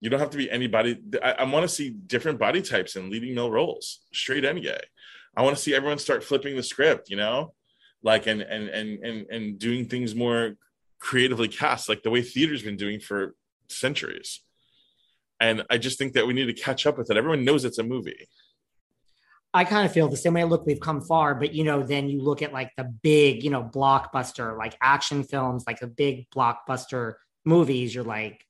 [0.00, 0.98] You don't have to be anybody.
[1.22, 4.80] I, I want to see different body types in leading male roles, straight and gay.
[5.36, 7.54] I want to see everyone start flipping the script, you know,
[8.02, 10.56] like and and and and and doing things more
[10.98, 13.34] creatively cast, like the way theater's been doing for
[13.68, 14.40] centuries.
[15.40, 17.16] And I just think that we need to catch up with it.
[17.16, 18.28] Everyone knows it's a movie.
[19.52, 20.44] I kind of feel the same way.
[20.44, 23.50] Look, we've come far, but you know, then you look at like the big, you
[23.50, 27.94] know, blockbuster, like action films, like the big blockbuster movies.
[27.94, 28.44] You're like,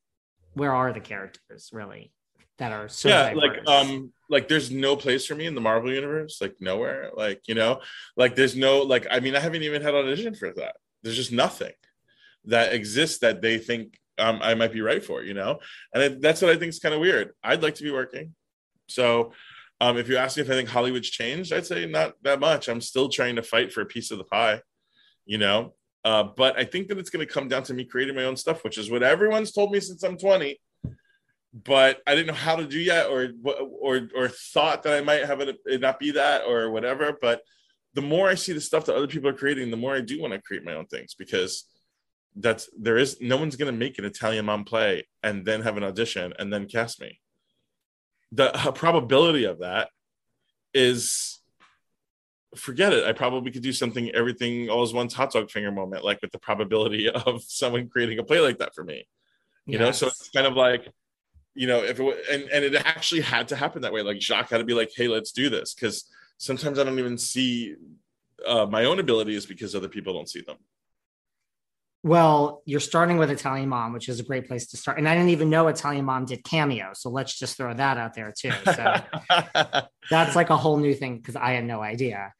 [0.55, 2.13] where are the characters really
[2.59, 3.43] that are so yeah diverse?
[3.43, 7.41] like um like there's no place for me in the marvel universe like nowhere like
[7.47, 7.81] you know?
[8.17, 10.77] Like there's no like i mean i haven't even had audition for that.
[11.03, 11.73] There's just nothing
[12.47, 15.61] that exists that they think um, i might be right for you know?
[15.95, 17.33] And that's what i think is kind of weird.
[17.43, 18.35] I'd like to be working.
[18.89, 19.33] So
[19.81, 22.69] um, if you ask me if i think hollywood's changed i'd say not that much.
[22.69, 24.61] I'm still trying to fight for a piece of the pie
[25.27, 25.75] you know?
[26.05, 28.37] Uh, but I think that it's going to come down to me creating my own
[28.37, 30.61] stuff, which is what everyone's told me since I'm 20.
[31.55, 35.25] But I didn't know how to do yet, or or or thought that I might
[35.25, 37.17] have it, it not be that, or whatever.
[37.21, 37.43] But
[37.95, 40.21] the more I see the stuff that other people are creating, the more I do
[40.21, 41.65] want to create my own things because
[42.37, 45.77] that's there is no one's going to make an Italian mom play and then have
[45.77, 47.21] an audition and then cast me.
[48.33, 49.91] The probability of that
[50.73, 51.41] is
[52.57, 53.05] forget it.
[53.05, 56.33] I probably could do something everything all is one's hot dog finger moment, like with
[56.33, 59.07] the probability of someone creating a play like that for me.
[59.67, 59.81] You yes.
[59.81, 60.89] know, so it's kind of like,
[61.55, 64.03] you know, if it and and it actually had to happen that way.
[64.03, 65.75] Like Jacques had to be like, hey, let's do this.
[65.75, 66.05] Cause
[66.39, 67.77] sometimes I don't even see
[68.47, 70.57] uh, my own abilities because other people don't see them.
[72.03, 74.99] Well, you're starting with Italian Mom, which is a great place to start.
[74.99, 76.91] And I didn't even know Italian Mom did cameo.
[76.93, 78.51] So let's just throw that out there too.
[78.67, 78.95] So
[80.11, 82.35] that's like a whole new thing because I had no idea.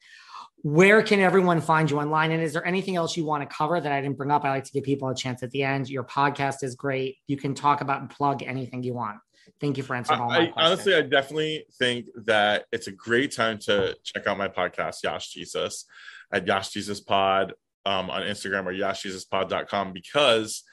[0.65, 2.31] Where can everyone find you online?
[2.31, 4.43] And is there anything else you want to cover that I didn't bring up?
[4.43, 5.87] I like to give people a chance at the end.
[5.87, 7.17] Your podcast is great.
[7.27, 9.19] You can talk about and plug anything you want.
[9.61, 10.55] Thank you for answering all my I, questions.
[10.57, 15.29] Honestly, I definitely think that it's a great time to check out my podcast, Yass
[15.29, 15.85] Jesus,
[16.33, 17.53] at Yass Jesus Pod
[17.85, 20.63] um, on Instagram or yassjesuspod.com because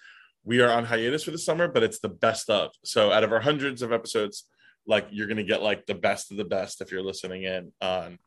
[0.43, 2.71] we are on hiatus for the summer, but it's the best of.
[2.83, 4.49] So out of our hundreds of episodes,
[4.87, 8.19] like you're gonna get like the best of the best if you're listening in on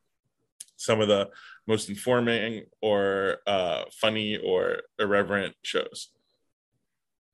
[0.78, 1.30] some of the
[1.68, 6.10] most informing or uh, funny or irreverent shows.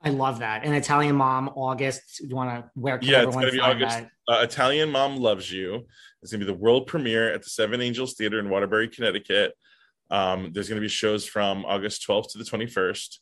[0.03, 0.63] I love that.
[0.63, 2.19] And Italian Mom, August.
[2.19, 2.97] Do you want to where?
[2.97, 3.99] Can yeah, it's gonna be August.
[4.27, 5.85] Uh, Italian Mom loves you.
[6.21, 9.53] It's gonna be the world premiere at the Seven Angels Theater in Waterbury, Connecticut.
[10.09, 13.19] Um, there's gonna be shows from August 12th to the 21st.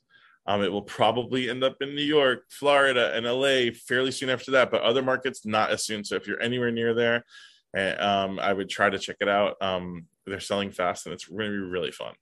[0.48, 4.52] Um, it will probably end up in New York, Florida, and LA fairly soon after
[4.52, 6.04] that, but other markets not as soon.
[6.04, 7.26] So if you're anywhere near there,
[7.76, 9.56] eh, um, I would try to check it out.
[9.62, 12.14] Um, they're selling fast, and it's going to be really fun.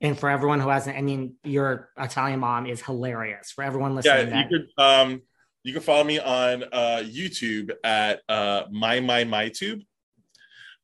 [0.00, 3.50] And for everyone who hasn't, I mean, your Italian mom is hilarious.
[3.50, 5.22] For everyone listening, yeah, you could um,
[5.62, 9.80] you can follow me on uh, YouTube at uh, my my my tube,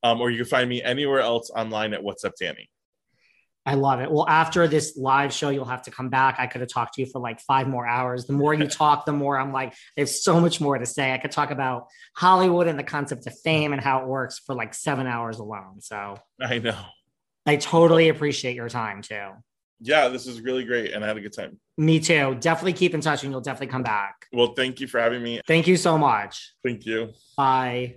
[0.02, 2.70] um, or you can find me anywhere else online at What's Up Danny.
[3.66, 4.10] I love it.
[4.10, 6.36] Well, after this live show, you'll have to come back.
[6.38, 8.26] I could have talked to you for like five more hours.
[8.26, 11.12] The more you talk, the more I'm like, there's so much more to say.
[11.12, 14.54] I could talk about Hollywood and the concept of fame and how it works for
[14.54, 15.80] like seven hours alone.
[15.80, 16.78] So I know.
[17.46, 19.28] I totally appreciate your time too.
[19.80, 20.92] Yeah, this is really great.
[20.92, 21.58] And I had a good time.
[21.78, 22.36] Me too.
[22.38, 24.26] Definitely keep in touch and you'll definitely come back.
[24.32, 25.40] Well, thank you for having me.
[25.46, 26.54] Thank you so much.
[26.62, 27.12] Thank you.
[27.36, 27.96] Bye.